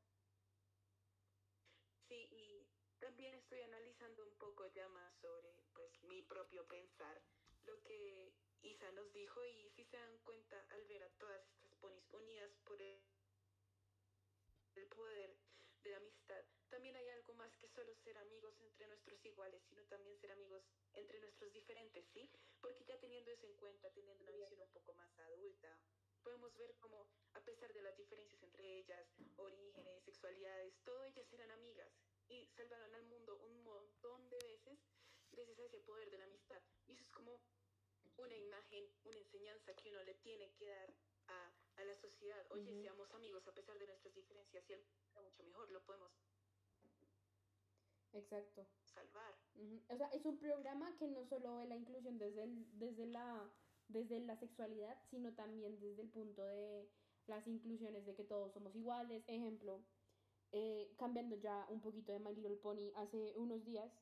Sí, 2.09 2.29
y 2.31 2.67
también 2.99 3.35
estoy 3.35 3.61
analizando 3.63 4.25
un 4.25 4.35
poco 4.37 4.67
ya 4.69 4.89
más 4.89 5.15
sobre 5.21 5.63
pues 5.75 6.03
mi 6.05 6.23
propio 6.23 6.67
pensar, 6.67 7.23
lo 7.65 7.83
que 7.83 8.33
Isa 8.63 8.91
nos 8.93 9.13
dijo 9.13 9.45
y 9.45 9.71
si 9.71 9.85
se 9.85 9.97
dan 9.97 10.19
cuenta 10.19 10.59
al 10.71 10.85
ver 10.87 11.03
a 11.03 11.11
todas 11.19 11.41
estas 11.49 11.75
ponis 11.77 12.05
unidas 12.13 12.51
por 12.65 12.81
el, 12.81 13.01
el 14.75 14.89
poder 14.89 15.37
de 15.83 15.91
la 15.91 15.99
amistad, 15.99 16.45
también 16.71 16.97
hay 16.97 17.09
algo 17.11 17.35
más 17.35 17.55
que 17.57 17.68
solo 17.79 17.95
ser 18.03 18.19
amigos 18.19 18.59
entre 18.61 18.89
nuestros 18.89 19.25
iguales, 19.25 19.63
sino 19.69 19.85
también 19.87 20.19
ser 20.19 20.33
amigos 20.33 20.65
entre 20.95 21.21
nuestros 21.21 21.53
diferentes, 21.53 22.05
¿sí? 22.13 22.29
Porque 22.61 22.85
ya 22.85 22.99
teniendo 22.99 23.31
eso 23.31 23.47
en 23.47 23.55
cuenta, 23.55 23.89
teniendo 23.93 24.25
una 24.25 24.33
visión 24.33 24.61
un 24.61 24.71
poco 24.71 24.95
más 24.95 25.17
adulta, 25.21 25.79
podemos 26.25 26.57
ver 26.57 26.75
como 26.79 27.07
a 27.35 27.41
pesar 27.45 27.73
de 27.73 27.83
las 27.83 27.97
diferencias 27.97 28.43
entre 28.43 28.79
ellas, 28.79 29.07
orígenes, 29.37 30.03
sexualidades, 30.03 30.75
todo 30.83 31.05
ellas 31.05 31.33
eran 31.33 31.53
amigas 31.53 31.93
y 32.29 32.49
salvaron 32.57 32.93
al 32.97 33.05
mundo 33.05 33.39
un 33.39 33.63
montón 33.63 34.29
de 34.29 34.39
veces 34.39 34.81
gracias 35.31 35.57
a 35.61 35.65
ese 35.67 35.79
poder 35.79 36.11
de 36.11 36.19
la 36.19 36.25
amistad. 36.25 36.61
Y 36.89 36.93
eso 36.95 37.05
es 37.05 37.11
como 37.11 37.41
una 38.17 38.35
imagen, 38.35 38.91
una 39.05 39.19
enseñanza 39.19 39.73
que 39.75 39.91
uno 39.91 40.03
le 40.03 40.15
tiene 40.15 40.51
que 40.55 40.67
dar 40.67 40.93
a, 41.29 41.53
a 41.77 41.85
la 41.85 41.95
sociedad. 41.95 42.45
Oye, 42.51 42.73
Ujú. 42.73 42.83
seamos 42.83 43.15
amigos 43.15 43.47
a 43.47 43.55
pesar 43.55 43.79
de 43.79 43.87
nuestras 43.87 44.13
diferencias 44.15 44.69
y 44.69 44.73
el 44.73 44.85
mucho 45.23 45.45
mejor 45.45 45.71
lo 45.71 45.81
podemos 45.85 46.11
Exacto. 48.13 48.67
salvar. 48.85 49.35
O 49.91 49.97
sea, 49.97 50.09
es 50.09 50.25
un 50.25 50.39
programa 50.39 50.97
que 50.97 51.09
no 51.09 51.25
solo 51.25 51.57
ve 51.57 51.67
la 51.67 51.77
inclusión 51.77 52.19
desde, 52.19 52.45
el- 52.45 52.79
desde, 52.79 53.07
la, 53.07 53.53
desde 53.89 54.21
la 54.21 54.37
sexualidad, 54.37 55.03
sino 55.11 55.35
también 55.35 55.79
desde 55.81 56.03
el 56.03 56.11
punto 56.11 56.45
de 56.47 56.91
las 57.27 57.47
inclusiones 57.47 58.07
de 58.07 58.15
que 58.15 58.25
todos 58.25 58.53
somos 58.53 58.75
iguales. 58.75 59.25
Ejemplo, 59.27 59.85
eh, 60.53 60.95
cambiando 60.99 61.37
ya 61.37 61.67
un 61.71 61.81
poquito 61.81 62.13
de 62.13 62.21
My 62.21 62.35
Little 62.35 62.57
Pony, 62.57 62.93
hace 62.95 63.35
unos 63.37 63.65
días 63.65 63.93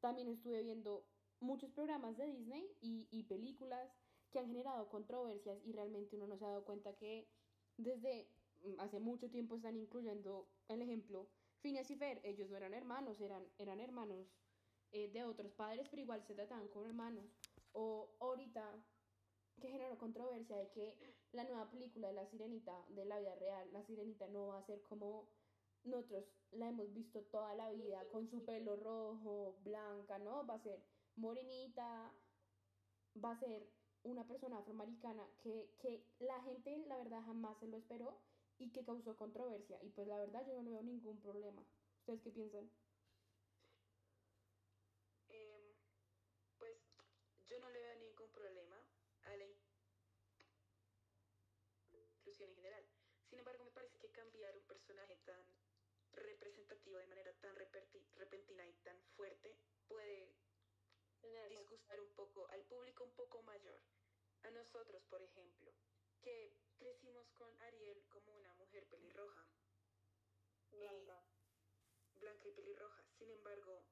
también 0.00 0.28
estuve 0.28 0.62
viendo 0.62 1.12
muchos 1.40 1.70
programas 1.72 2.16
de 2.16 2.26
Disney 2.26 2.76
y, 2.80 3.08
y 3.10 3.24
películas 3.24 3.90
que 4.30 4.38
han 4.38 4.46
generado 4.48 4.88
controversias 4.88 5.60
y 5.64 5.72
realmente 5.72 6.16
uno 6.16 6.26
no 6.26 6.36
se 6.38 6.44
ha 6.44 6.48
dado 6.48 6.64
cuenta 6.64 6.96
que 6.96 7.28
desde 7.76 8.28
hace 8.78 9.00
mucho 9.00 9.30
tiempo 9.30 9.56
están 9.56 9.76
incluyendo 9.76 10.54
el 10.68 10.82
ejemplo 10.82 11.28
Phineas 11.62 11.90
y 11.90 11.96
Fer, 11.96 12.20
ellos 12.24 12.50
no 12.50 12.56
eran 12.56 12.74
hermanos, 12.74 13.20
eran, 13.20 13.46
eran 13.56 13.78
hermanos 13.78 14.26
eh, 14.90 15.08
de 15.12 15.24
otros 15.24 15.52
padres, 15.52 15.88
pero 15.88 16.02
igual 16.02 16.22
se 16.26 16.34
trataban 16.34 16.68
como 16.68 16.86
hermanos. 16.86 17.24
O 17.72 18.16
ahorita 18.20 18.84
que 19.60 19.68
generó 19.68 19.96
controversia 19.96 20.56
de 20.56 20.68
que 20.70 21.14
la 21.30 21.44
nueva 21.44 21.70
película 21.70 22.08
de 22.08 22.14
la 22.14 22.26
sirenita 22.26 22.84
de 22.88 23.04
la 23.04 23.20
vida 23.20 23.36
real, 23.36 23.72
la 23.72 23.84
sirenita 23.84 24.26
no 24.28 24.48
va 24.48 24.58
a 24.58 24.66
ser 24.66 24.82
como 24.82 25.28
nosotros 25.84 26.24
la 26.50 26.68
hemos 26.68 26.92
visto 26.92 27.22
toda 27.24 27.54
la 27.54 27.70
vida, 27.70 28.04
con 28.10 28.28
su 28.28 28.44
pelo 28.44 28.76
rojo, 28.76 29.56
blanca, 29.62 30.18
¿no? 30.18 30.46
Va 30.46 30.54
a 30.54 30.62
ser 30.62 30.84
morenita, 31.16 32.12
va 33.24 33.32
a 33.32 33.38
ser 33.38 33.68
una 34.02 34.26
persona 34.26 34.58
afroamericana 34.58 35.28
que, 35.42 35.70
que 35.78 36.04
la 36.18 36.40
gente, 36.42 36.76
la 36.88 36.96
verdad, 36.96 37.22
jamás 37.24 37.58
se 37.58 37.68
lo 37.68 37.76
esperó 37.76 38.20
y 38.62 38.70
que 38.70 38.84
causó 38.84 39.16
controversia. 39.16 39.78
Y 39.82 39.90
pues 39.90 40.06
la 40.06 40.18
verdad 40.18 40.46
yo 40.46 40.54
no 40.54 40.62
le 40.62 40.70
veo 40.70 40.82
ningún 40.82 41.20
problema. 41.20 41.66
¿Ustedes 41.98 42.20
qué 42.22 42.30
piensan? 42.30 42.70
Em, 45.28 45.74
pues 46.58 46.78
yo 47.48 47.58
no 47.58 47.68
le 47.70 47.80
veo 47.80 47.96
ningún 47.96 48.30
problema 48.30 48.76
a 49.24 49.36
la 49.36 49.46
inclusión 51.90 52.50
en 52.50 52.56
general. 52.56 52.84
Sin 53.28 53.38
embargo, 53.38 53.64
me 53.64 53.70
parece 53.70 53.98
que 53.98 54.10
cambiar 54.10 54.56
un 54.56 54.64
personaje 54.64 55.16
tan 55.24 55.42
representativo 56.12 56.98
de 56.98 57.06
manera 57.06 57.32
tan 57.40 57.54
repentina 57.56 58.66
y 58.66 58.74
tan 58.84 59.02
fuerte 59.16 59.56
puede 59.88 60.34
disgustar 61.72 62.00
un 62.00 62.12
poco 62.14 62.46
al 62.50 62.62
público 62.64 63.04
un 63.04 63.14
poco 63.14 63.42
mayor. 63.42 63.80
A 64.42 64.50
nosotros, 64.50 65.02
por 65.08 65.22
ejemplo, 65.22 65.72
que 66.20 66.52
crecimos 66.76 67.30
con 67.32 67.50
Ariel 67.62 68.01
mujer 68.72 68.88
pelirroja, 68.88 69.44
Blanca. 70.70 71.22
blanca 72.14 72.48
y 72.48 72.52
pelirroja. 72.52 73.04
Sin 73.18 73.30
embargo, 73.30 73.84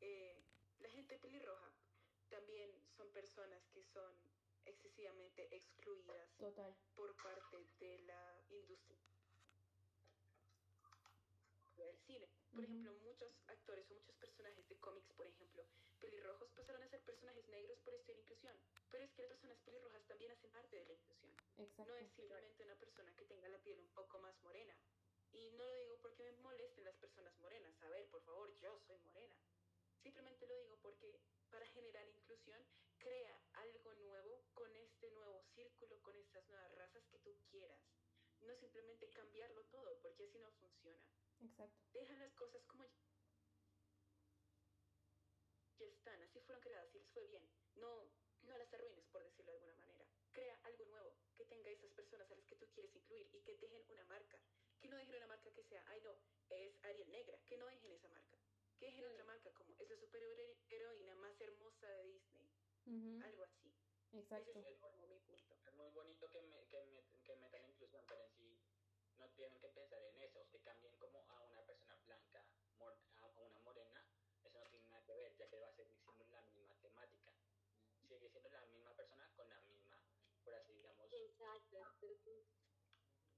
eh, 0.00 0.42
la 0.80 0.88
gente 0.88 1.16
pelirroja 1.20 1.72
también 2.28 2.72
son 2.96 3.08
personas 3.12 3.62
que 3.68 3.84
son 3.84 4.12
excesivamente 4.64 5.46
excluidas 5.54 6.36
Total. 6.38 6.74
por 6.96 7.14
parte 7.22 7.56
de 7.78 8.00
la 8.00 8.42
industria 8.50 8.98
del 11.76 11.96
cine. 12.00 12.28
Por 12.50 12.64
ejemplo, 12.64 12.94
muchos 13.04 13.30
actores 13.46 13.88
o 13.92 13.94
muchos 13.94 14.16
personajes 14.16 14.68
de 14.68 14.76
cómics, 14.78 15.12
por 15.12 15.28
ejemplo, 15.28 15.64
pelirrojos 16.00 16.50
pasaron 16.50 16.82
a 16.82 16.88
ser 16.88 17.00
personajes 17.04 17.46
negros 17.46 17.78
por 17.84 17.94
estudiar 17.94 18.18
inclusión. 18.18 18.56
Pero 18.90 19.04
es 19.04 19.12
que 19.12 19.22
las 19.22 19.30
personas 19.30 19.58
pelirrojas 19.60 20.06
también 20.06 20.30
hacen 20.32 20.50
parte 20.50 20.76
de 20.76 20.84
la 20.84 20.92
inclusión. 20.92 21.36
Exacto. 21.58 21.92
No 21.92 21.98
es 21.98 22.10
simplemente 22.12 22.62
una 22.64 22.78
persona 22.78 23.14
que 23.16 23.24
tenga 23.24 23.48
la 23.48 23.62
piel 23.62 23.78
un 23.80 23.90
poco 23.90 24.18
más 24.18 24.40
morena. 24.42 24.76
Y 25.32 25.50
no 25.52 25.64
lo 25.64 25.74
digo 25.76 25.98
porque 26.00 26.22
me 26.22 26.32
molesten 26.32 26.84
las 26.84 26.96
personas 26.96 27.36
morenas. 27.38 27.74
A 27.82 27.88
ver, 27.88 28.08
por 28.08 28.22
favor, 28.22 28.52
yo 28.54 28.78
soy 28.80 28.98
morena. 29.00 29.36
Simplemente 30.02 30.46
lo 30.46 30.56
digo 30.56 30.78
porque 30.80 31.20
para 31.50 31.66
generar 31.66 32.06
inclusión 32.08 32.64
crea 32.98 33.40
algo 33.52 33.94
nuevo 33.94 34.44
con 34.54 34.74
este 34.76 35.10
nuevo 35.10 35.44
con 36.02 36.16
estas 36.16 36.46
nuevas 36.48 36.72
razas 36.76 37.04
que 37.08 37.18
tú 37.18 37.36
quieras. 37.50 37.80
No 38.40 38.54
simplemente 38.54 39.10
cambiarlo 39.10 39.64
todo, 39.66 39.98
porque 40.00 40.24
así 40.24 40.38
no 40.38 40.50
funciona. 40.52 41.02
Exacto. 41.40 41.84
Deja 41.92 42.16
las 42.16 42.32
cosas 42.34 42.64
como 42.66 42.84
ya 42.84 42.92
están, 46.06 46.22
así 46.22 46.40
fueron 46.40 46.62
creadas 46.62 46.94
y 46.94 46.98
les 46.98 47.08
fue 47.10 47.26
bien. 47.26 47.42
No, 47.74 48.08
las 48.66 48.74
arruines, 48.74 49.06
por 49.06 49.22
decirlo 49.22 49.52
de 49.52 49.58
alguna 49.58 49.76
manera. 49.76 50.06
Crea 50.32 50.58
algo 50.64 50.84
nuevo 50.86 51.16
que 51.36 51.44
tenga 51.46 51.70
esas 51.70 51.90
personas 51.92 52.30
a 52.30 52.34
las 52.34 52.44
que 52.46 52.56
tú 52.56 52.66
quieres 52.72 52.94
incluir 52.94 53.28
y 53.32 53.40
que 53.40 53.56
dejen 53.56 53.84
una 53.88 54.04
marca. 54.04 54.40
Que 54.80 54.88
no 54.88 54.96
dejen 54.96 55.14
una 55.16 55.26
marca 55.26 55.50
que 55.52 55.62
sea, 55.64 55.82
ay 55.86 56.00
no, 56.02 56.18
es 56.50 56.72
Ariel 56.84 57.10
Negra, 57.10 57.38
que 57.46 57.56
no 57.56 57.66
dejen 57.66 57.92
esa 57.92 58.08
marca. 58.08 58.38
Que 58.78 58.86
dejen 58.86 59.06
otra 59.06 59.24
marca 59.24 59.50
como 59.52 59.74
es 59.78 59.88
la 59.88 59.96
superheroína 59.96 61.14
más 61.14 61.40
hermosa 61.40 61.88
de 61.88 62.04
Disney. 62.04 62.50
Ujú, 62.86 63.24
Algo 63.24 63.44
así. 63.44 63.72
Exacto. 64.12 64.50
Ese 64.50 64.70
es 64.72 64.78
como 64.78 65.06
mi 65.06 65.18
punto. 65.20 65.56
Es 65.66 65.72
muy 65.74 65.90
bonito 65.90 66.28
que, 66.30 66.42
me, 66.42 66.66
que, 66.66 66.84
me- 66.84 67.04
que 67.24 67.36
metan 67.36 67.64
inclusión, 67.64 68.04
pero 68.08 68.22
en 68.22 68.30
sí 68.36 68.58
no 69.16 69.28
tienen 69.30 69.58
que 69.60 69.68
pensar 69.70 70.02
en 70.02 70.20
eso, 70.20 70.46
que 70.50 70.60
cambien 70.60 70.96
como 70.98 71.24
a 71.28 71.40
una 71.40 71.62
persona 71.62 71.96
blanca, 72.04 72.44
a 73.16 73.26
una 73.26 73.58
morena, 73.60 74.06
eso 74.44 74.58
no 74.58 74.66
tiene 74.70 74.86
nada 74.88 75.02
que 75.04 75.14
ver, 75.14 75.34
ya 75.36 75.48
que 75.48 75.58
va 75.58 75.68
a 75.68 75.72
siendo 75.72 75.96
la 76.30 76.42
misma 76.42 76.76
temática. 76.76 77.35
Sigue 78.08 78.28
siendo 78.30 78.50
la 78.50 78.60
misma 78.66 78.94
persona 78.94 79.28
con 79.36 79.48
la 79.48 79.60
misma, 79.60 79.98
por 80.44 80.54
así 80.54 80.72
digamos, 80.74 81.12
Exacto. 81.12 81.78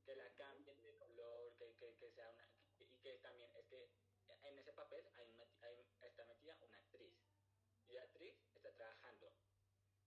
que 0.04 0.14
la 0.16 0.28
cambien 0.37 0.81
de 0.83 0.94
color, 0.96 1.54
que, 1.59 1.74
que, 1.76 1.94
que 1.96 2.11
sea 2.11 2.28
una... 2.31 2.48
Y 2.78 2.98
que 2.98 3.18
también 3.18 3.50
es 3.57 3.66
que 3.66 3.90
en 4.42 4.59
ese 4.59 4.72
papel 4.72 5.07
hay, 5.14 5.35
hay- 5.62 5.87
está 6.02 6.24
metida 6.24 6.57
una 6.61 6.78
actriz. 6.78 7.14
Y 7.88 7.92
la 7.92 8.02
actriz 8.02 8.37
está 8.54 8.72
trabajando 8.74 9.33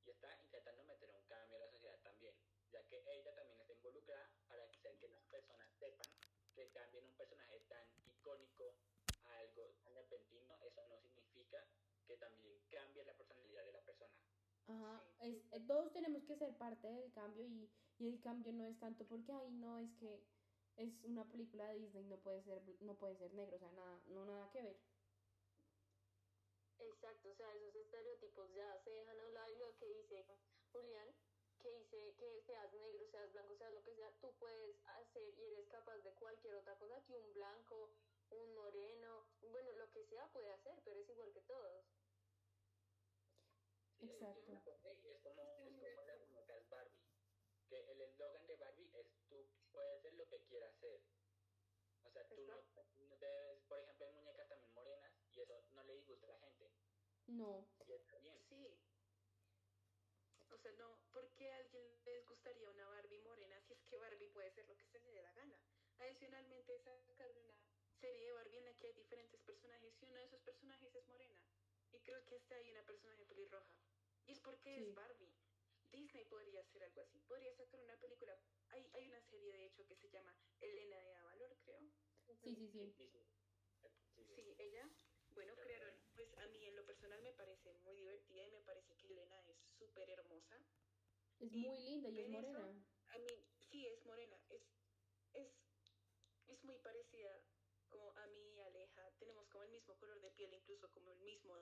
y 0.06 0.10
está 0.12 0.36
intentando 0.42 0.84
meter 0.86 1.10
un 1.12 1.24
cambio 1.26 1.58
a 1.58 1.60
la 1.60 1.70
sociedad 1.70 2.00
también, 2.02 2.36
ya 2.72 2.84
que 2.88 3.04
ella 3.08 3.34
también 3.36 3.60
está 3.60 3.74
involucrada 3.74 4.32
para 4.48 4.64
hacer 4.66 4.98
que 4.98 5.08
las 5.10 5.24
personas 5.26 5.70
sepan 5.80 6.08
que 6.56 6.70
cambien 6.72 7.06
un 7.06 7.16
personaje 7.16 7.60
tan 7.62 7.88
icónico 8.06 8.76
a 9.24 9.38
algo 9.38 9.74
tan 9.84 9.94
repentino, 9.96 10.58
eso 10.62 10.88
no 10.88 11.00
significa 11.00 11.66
que 12.08 12.18
también 12.18 12.60
cambie 12.70 13.04
la 13.06 13.14
personalidad 13.14 13.64
de 13.66 13.72
la 13.74 13.82
persona. 13.82 14.16
Ajá, 14.68 15.02
Sí. 15.20 15.28
es, 15.28 15.44
eh, 15.52 15.60
todos 15.68 15.92
tenemos 15.94 16.24
que 16.24 16.36
ser 16.36 16.58
parte 16.58 16.88
del 16.88 17.12
cambio 17.12 17.46
y, 17.46 17.70
y 17.98 18.08
el 18.10 18.20
cambio 18.22 18.52
no 18.54 18.66
es 18.66 18.80
tanto 18.80 19.06
porque 19.08 19.32
ahí 19.34 19.52
no 19.52 19.78
es 19.78 19.94
que 19.96 20.24
es 20.78 21.04
una 21.04 21.30
película 21.30 21.68
de 21.68 21.76
Disney, 21.80 22.06
no 22.06 22.22
puede 22.22 22.42
ser, 22.44 22.64
no 22.82 22.98
puede 22.98 23.16
ser 23.18 23.34
negro, 23.34 23.58
o 23.58 23.60
sea, 23.60 23.72
nada, 23.72 24.02
no 24.08 24.26
nada 24.26 24.50
que 24.50 24.62
ver. 24.64 24.78
Exacto, 26.80 27.30
o 27.30 27.36
sea, 27.36 27.54
esos 27.56 27.76
estereotipos 27.76 28.52
ya 28.54 28.78
se 28.84 28.90
dejan 28.90 29.20
a 29.20 29.26
un 29.28 29.34
lado 29.34 29.50
y 29.54 29.56
lo 29.58 29.76
que 29.78 29.88
dice 29.88 30.26
Julián, 30.72 31.16
que 31.60 31.70
dice 31.70 32.16
que 32.18 32.42
seas 32.42 32.74
negro, 32.74 33.06
seas 33.08 33.32
blanco, 33.32 33.56
seas 33.56 33.74
lo 33.74 33.84
que 33.84 33.96
sea, 33.96 34.12
tú 34.20 34.36
puedes 34.40 34.76
hacer 34.86 35.34
y 35.38 35.44
eres 35.46 35.68
capaz 35.70 35.98
de 36.00 36.14
cualquier 36.16 36.56
otra 36.56 36.78
cosa 36.78 37.04
que 37.06 37.16
un 37.16 37.34
blanco, 37.34 37.94
un 38.32 38.56
moreno, 38.56 39.28
bueno, 39.42 39.72
lo 39.74 39.92
que 39.92 40.04
sea 40.06 40.32
puede 40.34 40.50
hacer, 40.52 40.82
pero 40.84 41.00
es 41.00 41.10
igual 41.10 41.32
que 41.34 41.42
todos. 41.42 41.81
Exacto. 44.02 44.52
Una 44.52 45.16
es 45.16 45.20
como, 45.22 45.42
es 45.82 45.96
como 45.96 46.08
las 46.08 46.20
muñecas 46.20 46.70
Barbie. 46.70 47.06
Que 47.70 47.80
el 47.92 48.02
eslogan 48.02 48.46
de 48.48 48.56
Barbie 48.56 48.90
es 48.94 49.08
tú 49.30 49.48
puedes 49.72 49.98
hacer 50.00 50.14
lo 50.16 50.28
que 50.28 50.42
quieras 50.44 50.74
hacer. 50.76 51.02
O 52.04 52.10
sea, 52.10 52.28
tú 52.28 52.36
no, 52.48 52.62
no 53.08 53.18
debes, 53.18 53.62
por 53.68 53.80
ejemplo, 53.80 54.06
hay 54.06 54.12
muñecas 54.14 54.48
también 54.50 54.74
morenas 54.74 55.14
y 55.36 55.42
eso 55.42 55.64
no 55.72 55.84
le 55.84 55.94
disgusta 55.94 56.26
a 56.26 56.30
la 56.30 56.40
gente. 56.40 56.72
No, 57.28 57.66
Y 57.88 57.94
está 57.94 58.18
bien. 58.18 58.42
Sí. 58.50 58.78
O 60.50 60.58
sea, 60.58 60.72
no, 60.74 61.00
¿por 61.12 61.30
qué 61.36 61.52
a 61.52 61.58
alguien 61.58 62.04
les 62.04 62.26
gustaría 62.28 62.70
una 62.70 62.88
Barbie 62.88 63.22
morena 63.22 63.62
si 63.62 63.74
es 63.74 63.82
que 63.84 63.98
Barbie 63.98 64.30
puede 64.30 64.52
ser 64.52 64.66
lo 64.68 64.76
que 64.76 64.86
se 64.88 65.00
le 65.00 65.12
dé 65.12 65.22
la 65.22 65.32
gana? 65.34 65.58
Adicionalmente, 66.00 66.80
sacarle 66.80 67.40
una 67.40 67.56
serie 68.00 68.26
de 68.26 68.32
Barbie 68.34 68.58
en 68.58 68.66
la 68.66 68.74
que 68.74 68.88
hay 68.88 68.94
diferentes 68.94 69.40
personajes 69.42 69.94
y 70.02 70.06
uno 70.06 70.18
de 70.18 70.26
esos 70.26 70.42
personajes 70.42 70.94
es 70.96 71.08
morena. 71.08 71.40
Y 71.92 72.00
creo 72.02 72.26
que 72.26 72.36
hasta 72.36 72.56
hay 72.56 72.70
una 72.72 72.84
personaje 72.84 73.26
pelirroja. 73.26 73.76
Y 74.26 74.32
es 74.32 74.40
porque 74.40 74.76
Sí. 74.76 74.84
es 74.84 74.96
Barbie. 74.96 75.32
Disney 75.92 76.24
podría 76.26 76.62
hacer 76.62 76.84
algo 76.84 77.02
así. 77.02 77.20
Podría 77.28 77.54
sacar 77.54 77.80
una 77.82 77.98
película. 77.98 78.38
Hay, 78.70 78.88
hay 78.94 79.06
una 79.08 79.22
serie, 79.30 79.54
de 79.54 79.66
hecho, 79.66 79.86
que 79.86 79.96
se 79.96 80.10
llama 80.10 80.34
Elena 80.60 80.98
de 81.02 81.16
Avalor, 81.16 81.58
creo. 81.66 81.82
sí, 82.42 82.70
sí, 82.72 82.94
sí. 82.98 83.10
Sí, 84.36 84.56
ella, 84.60 84.90
bueno, 85.34 85.54
crearon, 85.56 85.94
pues 86.16 86.28
a 86.38 86.48
mí 86.48 86.66
en 86.66 86.76
lo 86.76 86.86
personal 86.86 87.22
me 87.22 87.34
parece 87.34 87.74
muy 87.84 87.96
divertida 87.96 88.46
y 88.46 88.52
me 88.52 88.62
parece 88.62 88.96
que 88.96 89.08
Elena 89.08 89.38
es 89.48 89.58
súper 89.78 90.10
hermosa. 90.10 90.58
Es 91.40 91.52
Y 91.52 91.66
muy 91.66 91.80
linda 91.80 92.10
y 92.10 92.20
es 92.20 92.24
ven 92.24 92.34
eso, 92.36 92.52
morena. 92.52 92.86
A 93.08 93.18
mí, 93.18 93.44
sí, 93.70 93.88
es 93.88 94.06
morena, 94.06 94.38
es, 94.50 94.62
es, 95.34 95.50
es 96.48 96.64
muy 96.64 96.78
parecida 96.78 97.42
como 97.90 98.12
a 98.16 98.28
mí 98.28 98.54
y 98.56 98.60
a 98.60 98.66
Aleja. 98.68 99.12
Tenemos 99.20 99.48
como 99.48 99.64
el 99.64 99.72
mismo 99.72 99.96
color 99.98 100.20
de 100.22 100.32
piel, 100.32 100.54
incluso 100.54 100.90
como 100.92 101.12
el 101.12 101.20
mismo 101.20 101.54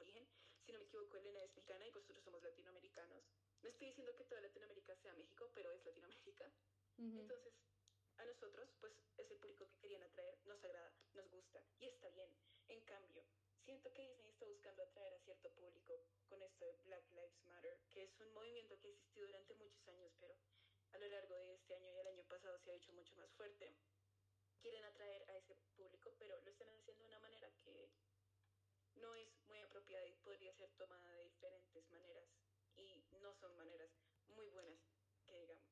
origen. 0.00 0.26
Si 0.66 0.72
no 0.72 0.80
me 0.80 0.84
equivoco, 0.86 1.16
Elena 1.16 1.44
es 1.44 1.50
mexicana 1.54 1.86
y 1.86 1.92
nosotros 1.92 2.24
somos 2.24 2.42
latinoamericanos. 2.42 3.22
No 3.62 3.68
estoy 3.68 3.86
diciendo 3.86 4.16
que 4.16 4.24
toda 4.24 4.40
Latinoamérica 4.40 4.96
sea 4.96 5.14
México, 5.14 5.48
pero 5.54 5.70
es 5.70 5.86
Latinoamérica. 5.86 6.52
Ujú. 6.98 7.20
Entonces, 7.20 7.54
a 8.16 8.24
nosotros, 8.24 8.68
pues 8.80 8.92
es 9.16 9.30
el 9.30 9.38
público 9.38 9.68
que 9.68 9.78
querían 9.78 10.02
atraer, 10.02 10.36
nos 10.44 10.64
agrada, 10.64 10.92
nos 11.14 11.30
gusta 11.30 11.62
y 11.78 11.86
está 11.86 12.08
bien. 12.10 12.34
En 12.66 12.80
cambio, 12.80 13.24
siento 13.64 13.92
que 13.92 14.08
Disney 14.08 14.30
está 14.30 14.44
buscando 14.46 14.82
atraer 14.82 15.14
a 15.14 15.20
cierto 15.20 15.52
público 15.54 15.94
con 16.26 16.42
esto 16.42 16.64
de 16.64 16.76
Black 16.82 17.12
Lives 17.12 17.44
Matter, 17.44 17.78
que 17.90 18.02
es 18.02 18.20
un 18.20 18.32
movimiento 18.32 18.76
que 18.80 18.88
ha 18.88 18.90
existido 18.90 19.26
durante 19.26 19.54
muchos 19.54 19.86
años, 19.86 20.12
pero 20.18 20.36
a 20.90 20.98
lo 20.98 21.08
largo 21.08 21.36
de 21.36 21.54
este 21.54 21.76
año 21.76 21.92
y 21.92 21.98
el 21.98 22.06
año 22.08 22.24
pasado 22.24 22.58
se 22.58 22.72
ha 22.72 22.74
hecho 22.74 22.92
mucho 22.92 23.14
más 23.14 23.30
fuerte. 23.34 23.72
Quieren 24.58 24.84
atraer 24.84 25.30
a 25.30 25.36
ese 25.36 25.54
público, 25.76 26.12
pero 26.18 26.40
lo 26.40 26.50
están 26.50 26.68
haciendo 26.70 26.92
de 26.94 27.04
una 27.04 27.20
manera 27.20 27.48
que 27.62 27.88
no 29.00 29.14
es 29.14 29.28
muy 29.46 29.60
apropiada 29.60 30.06
y 30.06 30.14
podría 30.24 30.52
ser 30.54 30.70
tomada 30.76 31.10
de 31.12 31.24
diferentes 31.24 31.88
maneras 31.90 32.28
y 32.76 33.04
no 33.20 33.34
son 33.34 33.56
maneras 33.56 33.90
muy 34.28 34.46
buenas, 34.48 34.78
que 35.24 35.38
digamos. 35.40 35.64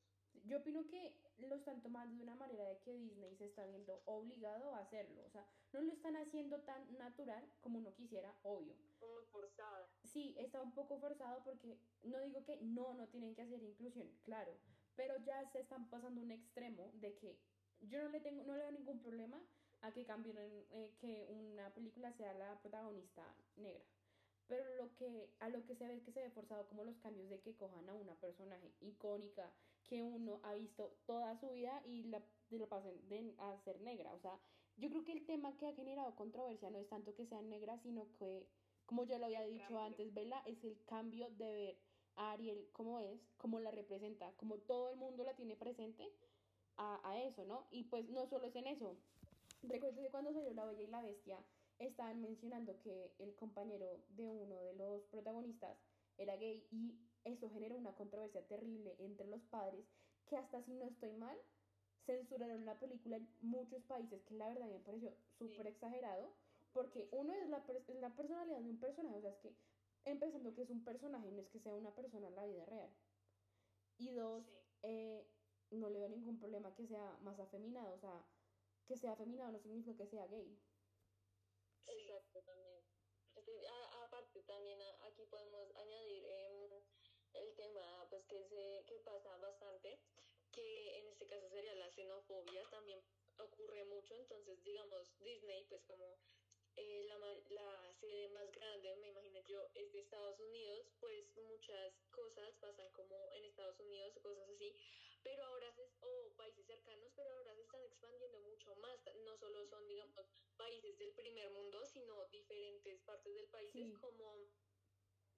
Yo 0.43 0.57
opino 0.57 0.85
que 0.87 1.17
lo 1.37 1.55
están 1.55 1.81
tomando 1.81 2.17
de 2.17 2.23
una 2.23 2.35
manera 2.35 2.65
de 2.65 2.79
que 2.79 2.93
Disney 2.93 3.35
se 3.37 3.45
está 3.45 3.65
viendo 3.65 4.01
obligado 4.05 4.73
a 4.73 4.79
hacerlo. 4.79 5.23
O 5.25 5.29
sea, 5.29 5.47
no 5.71 5.81
lo 5.81 5.91
están 5.91 6.15
haciendo 6.17 6.61
tan 6.61 6.97
natural 6.97 7.49
como 7.61 7.79
uno 7.79 7.93
quisiera, 7.93 8.37
obvio. 8.43 8.75
Como 8.99 9.21
forzada. 9.31 9.89
Sí, 10.03 10.35
está 10.37 10.61
un 10.61 10.73
poco 10.73 10.99
forzado 10.99 11.43
porque 11.43 11.79
no 12.03 12.19
digo 12.21 12.43
que 12.43 12.57
no, 12.57 12.93
no 12.93 13.07
tienen 13.07 13.33
que 13.33 13.41
hacer 13.41 13.61
inclusión, 13.63 14.09
claro, 14.23 14.57
pero 14.95 15.17
ya 15.17 15.45
se 15.51 15.59
están 15.59 15.89
pasando 15.89 16.21
un 16.21 16.31
extremo 16.31 16.91
de 16.95 17.15
que 17.17 17.39
yo 17.81 18.01
no 18.01 18.09
le 18.09 18.21
tengo, 18.21 18.43
no 18.43 18.55
le 18.55 18.63
veo 18.63 18.71
ningún 18.71 19.01
problema 19.01 19.41
a 19.85 19.91
que 19.91 20.03
cambien, 20.05 20.37
eh, 20.39 20.91
que 20.99 21.27
una 21.29 21.69
película 21.73 22.11
sea 22.13 22.33
la 22.33 22.59
protagonista 22.59 23.23
negra. 23.55 23.85
Pero 24.47 24.63
lo 24.75 24.95
que, 24.95 25.29
a 25.39 25.49
lo 25.49 25.63
que 25.65 25.75
se 25.75 25.87
ve 25.87 26.01
que 26.01 26.11
se 26.11 26.21
ve 26.21 26.29
forzado 26.29 26.67
como 26.67 26.83
los 26.83 26.97
cambios 26.97 27.29
de 27.29 27.39
que 27.39 27.55
cojan 27.55 27.87
a 27.89 27.93
una 27.93 28.15
personaje 28.15 28.71
icónica 28.81 29.51
que 29.83 30.03
uno 30.03 30.39
ha 30.43 30.53
visto 30.53 30.97
toda 31.05 31.39
su 31.39 31.49
vida 31.49 31.81
y 31.85 32.03
la, 32.03 32.23
y 32.49 32.57
la 32.57 32.67
pasen 32.67 33.07
de, 33.09 33.33
a 33.37 33.57
ser 33.63 33.79
negra. 33.81 34.13
O 34.13 34.19
sea, 34.19 34.39
yo 34.77 34.89
creo 34.89 35.03
que 35.03 35.13
el 35.13 35.25
tema 35.25 35.55
que 35.57 35.67
ha 35.67 35.73
generado 35.73 36.15
controversia 36.15 36.69
no 36.69 36.79
es 36.79 36.89
tanto 36.89 37.15
que 37.15 37.25
sea 37.25 37.41
negra, 37.41 37.77
sino 37.79 38.11
que, 38.13 38.47
como 38.85 39.03
ya 39.03 39.17
lo 39.17 39.25
había 39.25 39.41
dicho 39.43 39.63
cambio. 39.63 39.79
antes, 39.81 40.13
Bella, 40.13 40.41
es 40.45 40.63
el 40.63 40.83
cambio 40.85 41.29
de 41.31 41.53
ver 41.53 41.77
a 42.15 42.31
Ariel 42.31 42.69
como 42.71 42.99
es, 42.99 43.19
como 43.37 43.59
la 43.59 43.71
representa, 43.71 44.31
como 44.33 44.57
todo 44.57 44.89
el 44.89 44.97
mundo 44.97 45.23
la 45.23 45.35
tiene 45.35 45.55
presente 45.55 46.11
a, 46.77 47.09
a 47.09 47.21
eso, 47.23 47.45
¿no? 47.45 47.67
Y 47.71 47.85
pues 47.85 48.09
no 48.09 48.27
solo 48.27 48.45
es 48.45 48.55
en 48.55 48.67
eso. 48.67 48.97
Recuerdo 49.67 50.01
que 50.01 50.09
cuando 50.11 50.33
salió 50.33 50.53
La 50.53 50.65
Bella 50.65 50.81
y 50.83 50.87
la 50.87 51.01
Bestia, 51.01 51.39
estaban 51.79 52.21
mencionando 52.21 52.79
que 52.79 53.15
el 53.19 53.35
compañero 53.35 54.03
de 54.09 54.29
uno 54.29 54.61
de 54.63 54.73
los 54.75 55.03
protagonistas 55.05 55.77
era 56.17 56.35
gay 56.37 56.65
y 56.71 56.95
eso 57.25 57.49
generó 57.49 57.75
una 57.75 57.95
controversia 57.95 58.47
terrible 58.47 58.95
entre 58.99 59.27
los 59.27 59.41
padres 59.43 59.85
que 60.25 60.37
hasta 60.37 60.61
si 60.63 60.73
no 60.73 60.85
estoy 60.85 61.11
mal 61.13 61.37
censuraron 62.05 62.65
la 62.65 62.79
película 62.79 63.17
en 63.17 63.27
muchos 63.41 63.83
países 63.83 64.21
que 64.23 64.35
la 64.35 64.47
verdad 64.47 64.67
me 64.67 64.79
pareció 64.79 65.11
súper 65.37 65.67
exagerado 65.67 66.29
porque 66.73 67.07
uno 67.11 67.33
es 67.33 67.49
la, 67.49 67.63
es 67.87 67.95
la 67.99 68.15
personalidad 68.15 68.59
de 68.59 68.69
un 68.69 68.79
personaje, 68.79 69.17
o 69.17 69.21
sea, 69.21 69.31
es 69.31 69.37
que 69.37 69.55
empezando 70.05 70.53
que 70.53 70.61
es 70.63 70.69
un 70.69 70.83
personaje, 70.83 71.31
no 71.31 71.41
es 71.41 71.47
que 71.49 71.59
sea 71.59 71.73
una 71.73 71.95
persona 71.95 72.27
en 72.27 72.35
la 72.35 72.45
vida 72.45 72.65
real. 72.65 72.89
Y 73.97 74.11
dos, 74.11 74.43
Sí. 74.43 74.51
eh, 74.83 75.25
no 75.71 75.89
le 75.89 75.99
veo 75.99 76.09
ningún 76.09 76.37
problema 76.37 76.75
que 76.75 76.85
sea 76.85 77.17
más 77.23 77.39
afeminado, 77.39 77.93
o 77.93 77.99
sea, 77.99 78.25
que 78.87 78.97
sea 78.97 79.13
afeminado 79.13 79.51
no 79.51 79.59
significa 79.59 79.97
que 79.97 80.07
sea 80.07 80.27
gay. 80.27 80.59
Sí. 81.85 81.93
Exacto, 81.93 82.41
también. 82.43 82.83
Este, 83.35 83.67
a- 83.67 84.03
aparte, 84.05 84.43
también 84.43 84.81
a- 84.81 85.05
aquí 85.05 85.25
podemos 85.25 85.75
añadir 85.75 86.25
em, 86.25 86.71
el 87.33 87.55
tema 87.55 88.07
pues 88.09 88.25
que, 88.27 88.43
se, 88.43 88.85
que 88.87 88.99
pasa 89.01 89.37
bastante, 89.37 89.99
que 90.51 90.97
en 90.99 91.07
este 91.07 91.25
caso 91.27 91.49
sería 91.49 91.75
la 91.75 91.89
xenofobia, 91.89 92.69
también 92.69 93.03
ocurre 93.37 93.83
mucho, 93.85 94.15
entonces 94.15 94.63
digamos 94.63 95.17
Disney 95.19 95.65
pues 95.65 95.83
como 95.83 96.17
eh, 96.75 97.03
la, 97.05 97.17
la 97.49 97.93
sede 97.93 98.29
más 98.29 98.51
grande, 98.51 98.95
me 98.97 99.07
imagino 99.09 99.39
yo, 99.47 99.69
es 99.73 99.91
de 99.91 99.99
Estados 99.99 100.39
Unidos, 100.39 100.93
pues 100.99 101.35
muchas 101.37 102.07
cosas 102.11 102.55
pasan 102.57 102.91
como 102.93 103.31
en 103.33 103.45
Estados 103.45 103.79
Unidos, 103.79 104.17
cosas 104.21 104.49
así, 104.49 104.73
pero 105.25 105.43
ahora 105.43 105.73
se, 105.73 105.89
o 106.01 106.35
países 106.37 106.67
cercanos, 106.67 107.11
pero 107.15 107.31
ahora 107.33 107.55
se 107.55 107.63
están 107.63 107.81
expandiendo 107.83 108.39
mucho 108.41 108.75
más, 108.75 108.99
no 109.25 109.35
solo 109.35 109.65
son, 109.65 109.87
digamos, 109.87 110.23
países 110.55 110.99
del 110.99 111.13
primer 111.15 111.49
mundo, 111.49 111.83
sino 111.83 112.27
diferentes 112.27 113.01
partes 113.01 113.33
del 113.33 113.49
país, 113.49 113.71
Sí. 113.71 113.91
como 113.99 114.53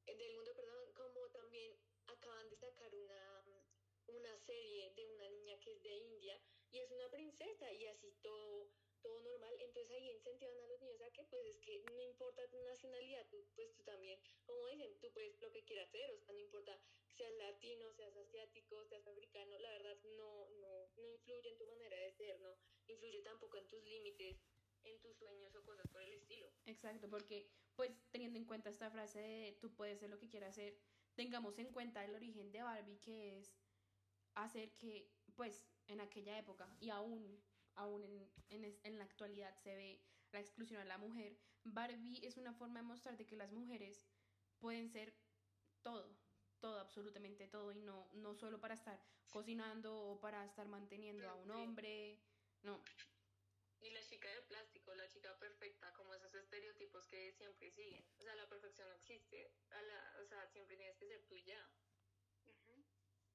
eh, 0.06 0.16
del 0.18 0.34
mundo, 0.36 0.54
perdón, 0.56 0.92
como 0.94 1.30
también 1.32 1.80
acaban 2.08 2.50
de 2.50 2.58
sacar 2.58 2.94
una, 2.94 3.46
una 4.08 4.38
serie 4.38 4.92
de 4.94 5.06
una 5.06 5.30
niña 5.30 5.58
que 5.62 5.72
es 5.72 5.82
de 5.82 5.96
India 5.96 6.42
y 6.70 6.80
es 6.80 6.92
una 6.92 7.10
princesa 7.10 7.72
y 7.72 7.88
así 7.88 8.12
todo 8.22 8.70
todo 9.00 9.22
normal, 9.22 9.54
entonces 9.60 9.92
ahí 9.92 10.10
incentivan 10.10 10.60
a 10.60 10.68
los 10.68 10.82
niños 10.82 11.02
a 11.04 11.12
que 11.12 11.24
pues 11.26 11.46
es 11.46 11.58
que 11.60 11.80
no 11.94 12.02
importa 12.02 12.50
tu 12.50 12.60
nacionalidad, 12.64 13.30
tú, 13.30 13.38
pues 13.56 13.72
tú 13.76 13.84
también, 13.84 14.20
como 14.44 14.68
dicen, 14.68 15.00
tú 15.00 15.14
puedes 15.14 15.40
lo 15.40 15.52
que 15.52 15.64
quieras 15.64 15.88
hacer, 15.88 16.12
o 16.12 16.20
sea, 16.20 16.34
no 16.34 16.40
importa 16.42 16.82
seas 17.18 17.34
latino, 17.38 17.92
seas 17.94 18.16
asiático, 18.16 18.86
seas 18.86 19.08
africano, 19.08 19.58
la 19.60 19.72
verdad 19.72 19.98
no, 20.18 20.50
no, 20.62 20.88
no 20.96 21.10
influye 21.10 21.50
en 21.50 21.58
tu 21.58 21.66
manera 21.66 21.98
de 21.98 22.12
ser, 22.14 22.40
no 22.40 22.56
influye 22.88 23.22
tampoco 23.24 23.58
en 23.58 23.68
tus 23.68 23.84
límites, 23.84 24.38
en 24.84 25.00
tus 25.02 25.18
sueños 25.18 25.54
o 25.56 25.66
cosas 25.66 25.88
por 25.88 26.02
el 26.02 26.14
estilo. 26.14 26.48
Exacto, 26.66 27.10
porque 27.10 27.50
pues 27.76 27.92
teniendo 28.12 28.38
en 28.38 28.46
cuenta 28.46 28.70
esta 28.70 28.92
frase 28.92 29.20
de 29.20 29.58
tú 29.60 29.74
puedes 29.76 30.00
ser 30.00 30.10
lo 30.10 30.20
que 30.20 30.30
quieras 30.30 30.52
hacer, 30.52 30.78
tengamos 31.16 31.58
en 31.58 31.72
cuenta 31.72 32.06
el 32.06 32.16
origen 32.16 32.52
de 32.52 32.62
Barbie 32.62 33.00
que 33.00 33.40
es 33.40 33.58
hacer 34.36 34.78
que 34.78 35.12
pues 35.36 35.66
en 35.88 36.00
aquella 36.02 36.38
época 36.38 36.76
y 36.80 36.90
aún, 36.90 37.44
aún 37.76 38.04
en, 38.04 38.30
en, 38.50 38.80
en 38.84 38.98
la 38.98 39.06
actualidad 39.06 39.56
se 39.58 39.76
ve 39.76 40.04
la 40.32 40.40
exclusión 40.40 40.82
a 40.82 40.86
la 40.86 40.98
mujer, 40.98 41.38
Barbie 41.64 42.20
es 42.24 42.38
una 42.38 42.54
forma 42.54 42.80
de 42.80 42.86
mostrar 42.86 43.18
de 43.18 43.26
que 43.26 43.36
las 43.36 43.52
mujeres 43.52 44.08
pueden 44.60 44.90
ser 44.90 45.16
todo, 45.82 46.18
todo, 46.60 46.80
absolutamente 46.80 47.48
todo 47.48 47.72
y 47.72 47.80
no, 47.82 48.10
no 48.14 48.34
solo 48.36 48.60
para 48.60 48.76
estar 48.76 49.00
cocinando 49.30 49.96
o 49.96 50.20
para 50.20 50.46
estar 50.46 50.68
manteniendo 50.68 51.30
a 51.30 51.36
un 51.36 51.52
hombre, 51.52 52.20
no, 52.64 52.82
Y 53.80 53.90
la 53.92 54.04
chica 54.04 54.30
de 54.30 54.42
plástico, 54.44 54.94
la 54.96 55.08
chica 55.08 55.38
perfecta, 55.40 55.94
como 55.94 56.14
esos 56.14 56.34
estereotipos 56.34 57.08
que 57.08 57.32
siempre 57.34 57.72
siguen. 57.72 58.06
O 58.20 58.24
sea, 58.24 58.36
la 58.36 58.48
perfección 58.50 58.88
no 58.90 58.96
existe. 58.96 59.52
A 59.72 59.82
la, 59.82 60.16
o 60.22 60.26
sea, 60.26 60.48
siempre 60.48 60.76
tienes 60.78 60.98
que 60.98 61.08
ser 61.08 61.24
tú 61.28 61.38
ya. 61.38 61.70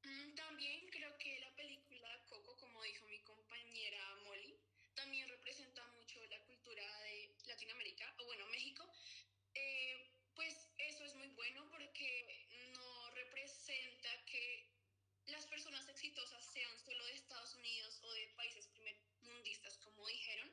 Mm, 0.05 0.35
También 0.35 0.89
creo 0.91 1.17
que 1.19 1.39
la 1.41 1.55
película 1.55 2.25
Coco, 2.27 2.57
como 2.57 2.83
dijo 2.83 3.07
mi 3.07 3.21
compañera 3.23 4.15
Molly, 4.25 4.61
también 4.95 5.29
representa 5.29 5.85
mucho 5.89 6.25
la 6.27 6.41
cultura 6.45 6.85
de 7.03 7.37
Latinoamérica, 7.47 8.15
o 8.19 8.25
bueno, 8.27 8.47
México. 8.49 8.85
Eh, 9.55 10.13
pues 10.35 10.69
eso 10.79 11.05
es 11.05 11.15
muy 11.15 11.29
bueno 11.29 11.69
porque 11.71 12.27
no 12.35 12.42
representa 13.73 14.25
que 14.27 14.69
las 15.27 15.47
personas 15.47 15.89
exitosas 15.89 16.45
sean 16.53 16.79
solo 16.85 17.07
de 17.07 17.15
Estados 17.15 17.55
Unidos 17.55 17.99
o 18.03 18.13
de 18.13 18.29
países 18.37 18.67
primermundistas, 18.69 19.79
como 19.79 20.07
dijeron, 20.07 20.53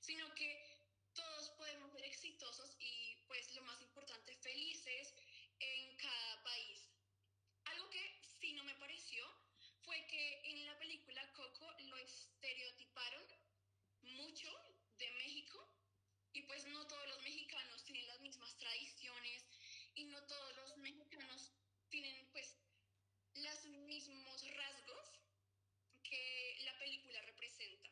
sino 0.00 0.34
que 0.34 0.80
todos 1.12 1.50
podemos 1.58 1.92
ser 1.92 2.04
exitosos 2.04 2.74
y 2.78 3.16
pues 3.26 3.52
lo 3.52 3.62
más 3.62 3.80
importante, 3.82 4.34
felices 4.36 5.14
en 5.60 5.96
cada 5.96 6.42
país. 6.42 6.88
Algo 7.66 7.90
que 7.90 8.20
sí 8.40 8.54
no 8.54 8.64
me 8.64 8.74
pareció 8.76 9.26
fue 9.82 10.06
que 10.06 10.40
en 10.44 10.64
la 10.64 10.78
película 10.78 11.32
Coco 11.32 11.70
lo 11.80 11.96
estereotiparon 11.98 13.26
mucho 14.00 14.50
de 14.96 15.10
México 15.12 15.68
y 16.32 16.40
pues 16.42 16.64
no 16.66 16.86
todos 16.86 17.08
los 17.08 17.20
mexicanos 17.22 17.84
tienen 17.84 18.06
las 18.06 18.20
mismas 18.20 18.56
tradiciones 18.56 19.44
y 19.94 20.04
no 20.04 20.24
todos 20.24 20.56
los 20.56 20.76
mexicanos 20.78 21.52
tienen 21.90 22.26
pues 22.32 22.56
los 23.34 23.64
mismos 24.08 24.56
rasgos 24.56 25.20
que 26.02 26.56
la 26.64 26.76
película 26.78 27.20
representa. 27.22 27.90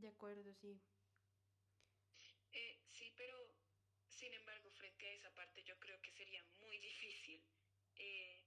de 0.00 0.08
acuerdo, 0.08 0.54
sí. 0.54 0.80
Eh, 2.52 2.80
sí, 2.88 3.12
pero 3.16 3.36
sin 4.08 4.32
embargo, 4.32 4.70
frente 4.70 5.06
a 5.06 5.12
esa 5.12 5.34
parte, 5.34 5.62
yo 5.62 5.78
creo 5.78 6.00
que 6.00 6.10
sería 6.10 6.42
muy 6.60 6.78
difícil, 6.78 7.44
eh, 7.96 8.42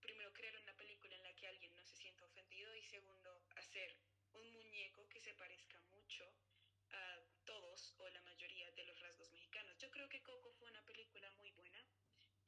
primero, 0.00 0.32
crear 0.32 0.56
una 0.56 0.76
película 0.76 1.16
en 1.16 1.22
la 1.24 1.34
que 1.34 1.48
alguien 1.48 1.74
no 1.74 1.84
se 1.84 1.96
sienta 1.96 2.24
ofendido 2.24 2.74
y 2.76 2.82
segundo, 2.82 3.44
hacer 3.56 3.96
un 4.32 4.52
muñeco 4.52 5.08
que 5.08 5.20
se 5.20 5.34
parezca 5.34 5.80
mucho 5.90 6.24
a 6.92 7.20
todos 7.44 7.94
o 7.98 8.08
la 8.08 8.22
mayoría 8.22 8.70
de 8.72 8.84
los 8.84 9.00
rasgos 9.00 9.30
mexicanos. 9.30 9.76
Yo 9.78 9.90
creo 9.90 10.08
que 10.08 10.22
Coco 10.22 10.52
fue 10.52 10.70
una 10.70 10.84
película 10.84 11.30
muy 11.32 11.50
buena. 11.52 11.84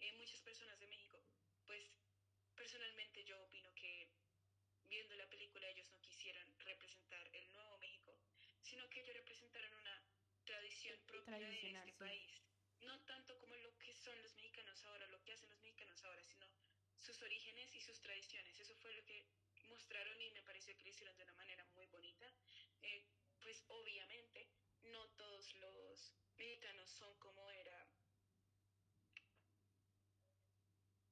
Eh, 0.00 0.12
muchas 0.12 0.40
personas 0.42 0.78
de 0.78 0.86
México, 0.86 1.22
pues 1.66 2.01
personalmente 2.54 3.24
yo 3.24 3.40
opino 3.42 3.72
que 3.74 4.10
viendo 4.84 5.14
la 5.16 5.28
película 5.28 5.68
ellos 5.68 5.88
no 5.90 6.00
quisieron 6.00 6.46
representar 6.60 7.28
el 7.32 7.52
nuevo 7.52 7.78
México, 7.78 8.18
sino 8.62 8.88
que 8.88 9.00
ellos 9.00 9.16
representaron 9.16 9.74
una 9.74 10.02
tradición 10.44 10.98
propia 11.06 11.38
de 11.38 11.54
este 11.54 11.84
sí. 11.84 11.92
país. 11.98 12.42
No 12.80 13.00
tanto 13.04 13.38
como 13.38 13.54
lo 13.56 13.76
que 13.78 13.94
son 13.94 14.20
los 14.22 14.34
mexicanos 14.34 14.82
ahora, 14.84 15.06
lo 15.08 15.22
que 15.22 15.32
hacen 15.32 15.50
los 15.50 15.60
mexicanos 15.60 16.02
ahora, 16.04 16.22
sino 16.24 16.46
sus 16.98 17.20
orígenes 17.22 17.74
y 17.74 17.80
sus 17.80 18.00
tradiciones. 18.00 18.58
Eso 18.58 18.74
fue 18.76 18.92
lo 18.92 19.04
que 19.04 19.24
mostraron 19.68 20.20
y 20.20 20.30
me 20.32 20.42
pareció 20.42 20.76
que 20.76 20.84
lo 20.84 20.90
hicieron 20.90 21.16
de 21.16 21.24
una 21.24 21.34
manera 21.34 21.64
muy 21.74 21.86
bonita. 21.86 22.32
Eh, 22.82 23.04
pues 23.40 23.64
obviamente 23.68 24.48
no 24.82 25.08
todos 25.10 25.54
los 25.54 26.14
mexicanos 26.36 26.90
son 26.90 27.14
como 27.18 27.50
era 27.50 27.88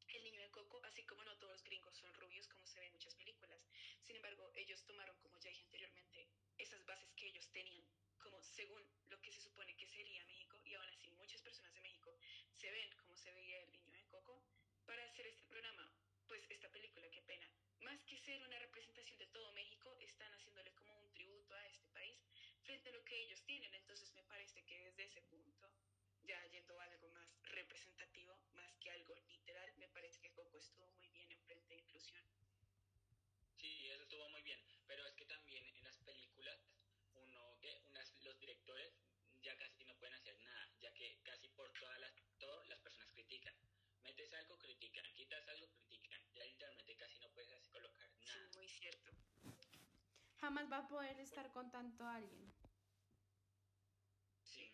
el 0.09 0.23
niño 0.25 0.40
Coco, 0.51 0.81
así 0.85 1.05
como 1.05 1.25
no 1.25 1.37
todos 1.39 1.53
los 1.53 1.65
gringos 1.65 1.97
son 1.97 2.13
rubios 2.15 2.49
como 2.49 2.67
se 2.67 2.81
ve 2.81 2.87
en 2.87 2.93
muchas 2.93 3.15
películas. 3.15 3.61
Sin 4.03 4.17
embargo, 4.17 4.51
ellos 4.55 4.85
tomaron, 4.85 5.17
como 5.19 5.39
ya 5.39 5.51
dije 5.51 5.63
anteriormente, 5.65 6.29
esas 6.59 6.85
bases 6.87 7.13
que 7.15 7.27
ellos 7.27 7.49
tenían 7.51 7.85
como 8.19 8.43
según 8.43 8.83
lo 9.09 9.21
que 9.23 9.33
se 9.33 9.41
supone 9.41 9.75
que 9.77 9.87
sería 9.87 10.25
México 10.27 10.61
y 10.65 10.75
aún 10.75 10.89
así 10.89 11.11
muchas 11.13 11.41
personas 11.43 11.73
de 11.75 11.81
México 11.81 12.17
se 12.53 12.71
ven 12.71 12.91
como 12.97 13.17
se 13.17 13.33
veía 13.33 13.59
el 13.63 13.71
niño 13.71 13.93
de 13.93 14.05
Coco 14.09 14.45
para 14.85 15.05
hacer 15.05 15.27
este 15.27 15.45
programa, 15.45 15.91
pues 16.27 16.45
esta 16.51 16.69
película, 16.71 17.09
qué 17.11 17.23
pena. 17.23 17.49
Más 17.81 18.03
que 18.05 18.19
ser 18.19 18.43
una 18.43 18.59
representación 18.59 19.19
de 19.19 19.27
todo 19.29 19.53
México, 19.53 19.97
están 20.01 20.33
haciéndole 20.35 20.73
como 20.75 20.99
un 20.99 21.13
tributo 21.15 21.55
a 21.55 21.67
este 21.67 21.89
país 21.89 22.19
frente 22.63 22.91
a 22.91 22.93
lo 22.93 23.05
que 23.05 23.23
ellos 23.23 23.43
tienen. 23.45 23.73
Entonces 23.75 24.13
me 24.13 24.25
parece 24.25 24.63
que 24.65 24.79
desde 24.85 25.05
ese 25.05 25.23
punto, 25.23 25.71
ya 26.23 26.45
yendo 26.49 26.79
a 26.79 26.85
algo 26.85 27.09
más 27.11 27.29
representativo, 27.45 28.37
más 28.53 28.77
que 28.79 28.91
algo 28.91 29.17
literal, 29.29 29.73
me 29.79 29.89
Coco 30.61 30.69
estuvo 30.69 30.93
muy 30.93 31.09
bien 31.09 31.33
en 31.33 31.41
frente 31.41 31.73
de 31.75 31.81
inclusión. 31.81 32.23
Sí, 33.57 33.89
eso 33.89 34.03
estuvo 34.03 34.29
muy 34.29 34.43
bien, 34.43 34.61
pero 34.87 35.07
es 35.07 35.15
que 35.15 35.25
también 35.25 35.65
en 35.65 35.85
las 35.85 35.97
películas, 36.01 36.61
uno, 37.15 37.57
que 37.63 37.81
unas, 37.89 38.15
los 38.21 38.39
directores 38.39 38.93
ya 39.41 39.57
casi 39.57 39.85
no 39.87 39.97
pueden 39.97 40.13
hacer 40.17 40.39
nada, 40.41 40.71
ya 40.83 40.93
que 40.93 41.19
casi 41.23 41.49
por 41.49 41.73
todas 41.81 41.99
las, 42.01 42.13
todo 42.39 42.63
las 42.65 42.79
personas 42.81 43.09
critican. 43.15 43.55
Metes 44.03 44.31
algo, 44.35 44.59
critican, 44.59 45.05
quitas 45.15 45.49
algo, 45.49 45.67
critican. 45.71 46.21
Ya 46.35 46.45
literalmente 46.45 46.95
casi 46.97 47.19
no 47.21 47.31
puedes 47.31 47.51
así 47.53 47.71
colocar 47.71 48.11
Sí, 48.21 48.27
nada. 48.27 48.49
muy 48.57 48.69
cierto. 48.69 49.13
Jamás 50.41 50.71
va 50.71 50.79
a 50.79 50.89
poder 50.89 51.19
estar 51.21 51.51
con 51.53 51.71
tanto 51.71 52.07
alguien. 52.07 52.53
Sí. 54.43 54.71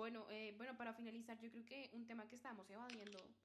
Bueno, 0.00 0.30
eh, 0.30 0.54
bueno, 0.56 0.78
para 0.78 0.94
finalizar, 0.94 1.38
yo 1.40 1.50
creo 1.50 1.66
que 1.66 1.90
un 1.92 2.06
tema 2.06 2.26
que 2.26 2.34
estamos 2.34 2.70
evadiendo, 2.70 3.36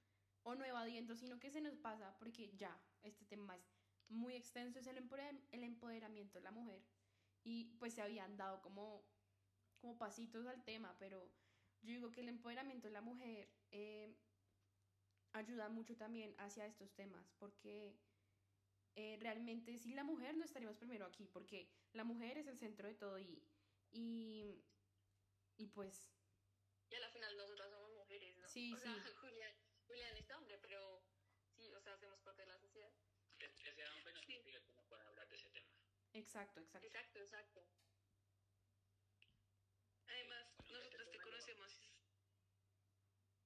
o 0.42 0.56
no 0.56 0.64
evadiendo, 0.64 1.14
sino 1.14 1.38
que 1.38 1.52
se 1.52 1.60
nos 1.60 1.76
pasa, 1.76 2.16
porque 2.18 2.56
ya, 2.56 2.82
este 3.04 3.26
tema 3.26 3.58
es 3.58 3.74
muy 4.08 4.36
extenso, 4.36 4.80
es 4.80 4.88
el, 4.88 4.98
empoder- 4.98 5.42
el 5.52 5.66
empoderamiento 5.66 6.38
de 6.40 6.44
la 6.46 6.52
mujer. 6.52 6.82
Y 7.44 7.76
pues 7.78 7.94
se 7.96 8.02
habían 8.02 8.38
dado 8.38 8.62
como, 8.62 9.04
como 9.82 9.98
pasitos 9.98 10.48
al 10.48 10.64
tema, 10.64 10.96
pero 10.98 11.30
yo 11.82 11.92
digo 11.94 12.14
que 12.14 12.22
el 12.22 12.30
empoderamiento 12.30 12.88
de 12.88 12.94
la 12.94 13.02
mujer 13.02 13.50
eh, 13.72 14.16
ayuda 15.34 15.68
mucho 15.68 15.98
también 15.98 16.36
hacia 16.38 16.66
estos 16.66 16.94
temas, 16.96 17.34
porque 17.38 18.00
eh, 18.96 19.18
realmente 19.20 19.78
sin 19.78 19.96
la 19.98 20.06
mujer 20.06 20.38
no 20.38 20.46
estaríamos 20.46 20.78
primero 20.78 21.06
aquí, 21.06 21.28
porque 21.28 21.70
la 21.92 22.06
mujer 22.06 22.38
es 22.38 22.48
el 22.48 22.58
centro 22.58 22.88
de 22.88 22.96
todo 22.96 23.20
y, 23.20 23.44
y, 23.92 24.64
y 25.58 25.68
pues 25.68 26.15
Y 26.90 26.96
a 26.96 27.00
la 27.00 27.10
final 27.10 27.38
nosotras 27.38 27.70
somos 27.72 27.92
mujeres, 27.92 28.38
¿no? 28.38 28.48
Sí, 28.48 28.74
o 28.74 28.78
sea, 28.78 28.94
sí. 28.94 29.00
Julián, 29.22 29.54
Julián 29.88 30.18
es 30.18 30.30
hombre, 30.32 30.58
pero 30.60 31.04
sí, 31.56 31.72
o 31.74 31.82
sea, 31.82 31.94
hacemos 31.94 32.20
parte 32.22 32.44
de 32.44 32.48
la 32.48 32.58
sociedad. 32.58 32.92
Que, 33.38 33.52
que 33.52 33.74
sea 33.74 33.94
hombre 33.94 34.14
no 34.14 34.22
significa 34.22 34.62
que 34.62 34.74
no 34.74 34.84
pueda 34.84 35.06
hablar 35.08 35.28
de 35.28 35.36
ese 35.36 35.50
tema. 35.50 35.70
Exacto, 36.14 36.62
exacto. 36.62 36.88
Exacto, 36.88 37.20
exacto. 37.20 37.68
Además, 40.08 40.48
Bueno, 40.58 40.78
nosotros 40.86 41.12
te 41.12 41.20
conocemos 41.20 41.78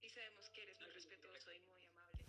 y, 0.02 0.10
sabemos 0.10 0.50
que 0.50 0.64
eres 0.64 0.78
muy 0.80 0.88
No, 0.88 0.94
sí, 0.94 1.02
sí, 1.02 1.10
respetuoso 1.10 1.54
y 1.54 1.60
muy 1.62 1.84
amable. 1.86 2.26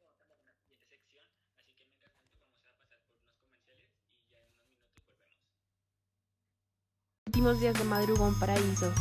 Vamos 0.00 0.30
a 0.30 0.44
la 0.44 0.54
siguiente 0.54 0.88
sección, 0.88 1.24
así 1.58 1.74
que 1.74 1.92
últimos 7.42 7.60
días 7.60 7.76
de 7.76 7.84
madrugón 7.84 8.38
paraíso. 8.38 8.94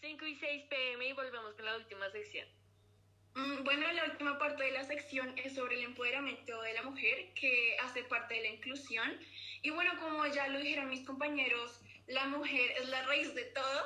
5 0.00 0.26
y 0.26 0.34
6 0.34 0.64
pm 0.68 1.06
y 1.06 1.12
volvemos 1.12 1.54
con 1.54 1.64
la 1.64 1.76
última 1.76 2.10
sección. 2.10 2.48
Mm, 3.36 3.62
Bueno, 3.62 3.92
la 3.92 4.06
última 4.06 4.36
parte 4.40 4.64
de 4.64 4.72
la 4.72 4.82
sección 4.82 5.32
es 5.38 5.54
sobre 5.54 5.76
el 5.76 5.84
empoderamiento 5.84 6.60
de 6.62 6.72
la 6.74 6.82
mujer, 6.82 7.32
que 7.34 7.76
hace 7.84 8.02
parte 8.02 8.34
de 8.34 8.40
la 8.40 8.48
inclusión. 8.48 9.16
Y 9.62 9.70
bueno, 9.70 9.92
como 10.00 10.26
ya 10.26 10.48
lo 10.48 10.58
dijeron 10.58 10.88
mis 10.88 11.06
compañeros, 11.06 11.80
la 12.08 12.26
mujer 12.26 12.72
es 12.82 12.88
la 12.88 13.02
raíz 13.02 13.32
de 13.36 13.44
todo. 13.44 13.82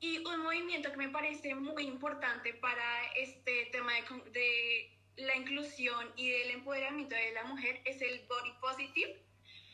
Y 0.00 0.24
un 0.24 0.40
movimiento 0.40 0.92
que 0.92 0.96
me 0.96 1.10
parece 1.10 1.54
muy 1.54 1.84
importante 1.84 2.54
para 2.54 3.04
este 3.16 3.66
tema 3.66 3.92
de, 3.92 4.30
de 4.30 4.96
la 5.16 5.36
inclusión 5.36 6.10
y 6.16 6.30
del 6.30 6.52
empoderamiento 6.52 7.14
de 7.14 7.32
la 7.32 7.44
mujer 7.44 7.82
es 7.84 8.00
el 8.00 8.26
body 8.26 8.52
positive, 8.62 9.25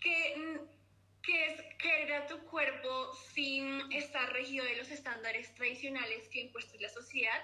que, 0.02 0.60
que 1.22 1.46
es 1.46 1.62
querer 1.78 2.12
a 2.14 2.26
tu 2.26 2.38
cuerpo 2.44 3.12
sin 3.34 3.92
estar 3.92 4.32
regido 4.32 4.64
de 4.64 4.76
los 4.76 4.90
estándares 4.90 5.54
tradicionales 5.54 6.28
que 6.28 6.40
ha 6.40 6.42
impuesto 6.44 6.76
la 6.80 6.88
sociedad 6.88 7.42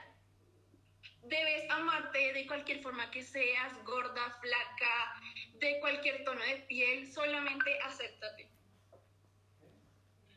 debes 1.28 1.70
amarte 1.70 2.32
de 2.32 2.46
cualquier 2.46 2.82
forma 2.82 3.10
que 3.10 3.22
seas, 3.22 3.72
gorda, 3.84 4.38
flaca, 4.40 5.20
de 5.54 5.80
cualquier 5.80 6.24
tono 6.24 6.42
de 6.42 6.56
piel, 6.68 7.10
solamente 7.12 7.78
acéptate. 7.80 8.48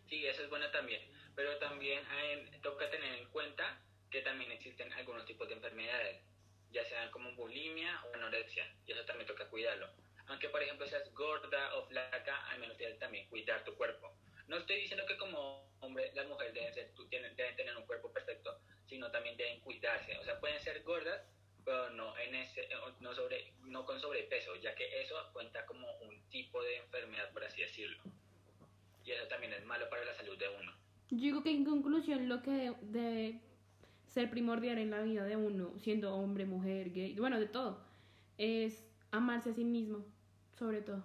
Sí, 0.09 0.26
eso 0.26 0.43
es 0.43 0.49
bueno 0.49 0.69
también. 0.72 1.01
Pero 1.36 1.57
también 1.59 2.03
eh, 2.11 2.59
toca 2.61 2.89
tener 2.89 3.13
en 3.15 3.30
cuenta 3.30 3.82
que 4.09 4.22
también 4.22 4.51
existen 4.51 4.91
algunos 4.93 5.26
tipos 5.26 5.47
de 5.47 5.55
enfermedades, 5.55 6.22
ya 6.72 6.84
sean 6.86 7.09
como 7.11 7.34
bulimia 7.36 8.03
o 8.05 8.15
anorexia, 8.15 8.65
y 8.86 8.91
eso 8.91 9.05
también 9.05 9.28
toca 9.28 9.47
cuidarlo. 9.49 9.89
Aunque, 10.32 10.47
por 10.47 10.63
ejemplo, 10.63 10.88
seas 10.88 11.13
gorda 11.13 11.75
o 11.75 11.86
flaca, 11.88 12.47
al 12.47 12.59
menos 12.59 12.77
tienes 12.77 12.97
también 12.99 13.27
cuidar 13.27 13.65
tu 13.65 13.75
cuerpo. 13.75 14.13
No 14.47 14.57
estoy 14.57 14.77
diciendo 14.77 15.05
que 15.05 15.17
como 15.17 15.69
hombre 15.82 16.09
las 16.15 16.25
mujeres 16.25 16.53
deben, 16.53 16.73
ser, 16.73 16.89
tienen- 17.09 17.36
deben 17.36 17.55
tener 17.57 17.75
un 17.75 17.86
cuerpo 17.86 18.11
perfecto, 18.13 18.57
sino 18.86 19.11
también 19.11 19.36
deben 19.36 19.59
cuidarse. 19.59 20.17
O 20.19 20.23
sea, 20.23 20.39
pueden 20.39 20.57
ser 20.61 20.84
gordas, 20.84 21.21
pero 21.65 21.89
no, 21.91 22.17
en 22.17 22.34
ese, 22.36 22.67
no, 23.01 23.13
sobre, 23.13 23.53
no 23.63 23.86
con 23.86 23.99
sobrepeso, 23.99 24.55
ya 24.55 24.73
que 24.73 25.01
eso 25.01 25.15
cuenta 25.34 25.65
como 25.65 25.86
un 25.99 26.17
tipo 26.29 26.63
de 26.63 26.77
enfermedad, 26.77 27.29
por 27.34 27.43
así 27.43 27.61
decirlo. 27.61 28.01
Y 29.03 29.11
eso 29.11 29.27
también 29.27 29.51
es 29.51 29.65
malo 29.65 29.89
para 29.89 30.05
la 30.05 30.13
salud 30.13 30.38
de 30.38 30.47
uno. 30.47 30.71
Yo 31.09 31.17
digo 31.17 31.43
que 31.43 31.51
en 31.51 31.65
conclusión 31.65 32.29
lo 32.29 32.41
que 32.41 32.51
de- 32.51 32.75
debe 32.84 33.41
ser 34.07 34.29
primordial 34.29 34.77
en 34.77 34.91
la 34.91 35.01
vida 35.01 35.25
de 35.25 35.36
uno, 35.36 35.77
siendo 35.79 36.15
hombre, 36.15 36.45
mujer, 36.45 36.91
gay, 36.93 37.15
bueno, 37.15 37.38
de 37.38 37.47
todo, 37.47 37.86
es 38.38 38.88
amarse 39.11 39.49
a 39.49 39.53
sí 39.53 39.65
mismo, 39.65 40.05
sobre 40.62 40.84
todo. 40.84 41.03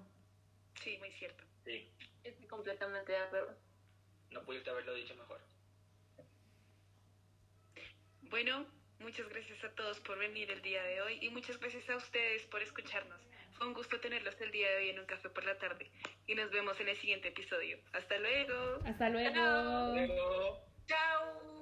Sí, 0.85 0.99
muy 0.99 1.11
cierto. 1.13 1.43
Sí, 1.65 1.91
Estoy 2.23 2.47
completamente 2.47 3.13
de 3.13 3.19
acuerdo. 3.19 3.57
no 4.31 4.43
pudiste 4.43 4.69
haberlo 4.69 4.93
dicho 4.93 5.15
mejor. 5.15 5.41
Bueno, 8.29 8.67
muchas 8.99 9.27
gracias 9.31 9.65
a 9.65 9.71
todos 9.71 9.99
por 10.01 10.19
venir 10.19 10.51
el 10.51 10.61
día 10.61 10.83
de 10.83 11.01
hoy 11.01 11.19
y 11.23 11.31
muchas 11.31 11.59
gracias 11.59 11.89
a 11.89 11.97
ustedes 11.97 12.43
por 12.49 12.61
escucharnos. 12.61 13.19
Fue 13.57 13.67
un 13.67 13.73
gusto 13.73 13.99
tenerlos 13.99 14.39
el 14.43 14.51
día 14.51 14.69
de 14.73 14.77
hoy 14.77 14.89
en 14.91 15.01
un 15.01 15.07
café 15.07 15.31
por 15.31 15.47
la 15.47 15.57
tarde 15.57 15.91
y 16.27 16.35
nos 16.35 16.51
vemos 16.51 16.79
en 16.79 16.91
el 16.91 16.97
siguiente 16.99 17.29
episodio. 17.29 17.79
Hasta 17.95 18.19
luego. 18.19 18.81
Hasta 18.85 19.09
luego. 19.09 19.95
Luego. 19.95 20.67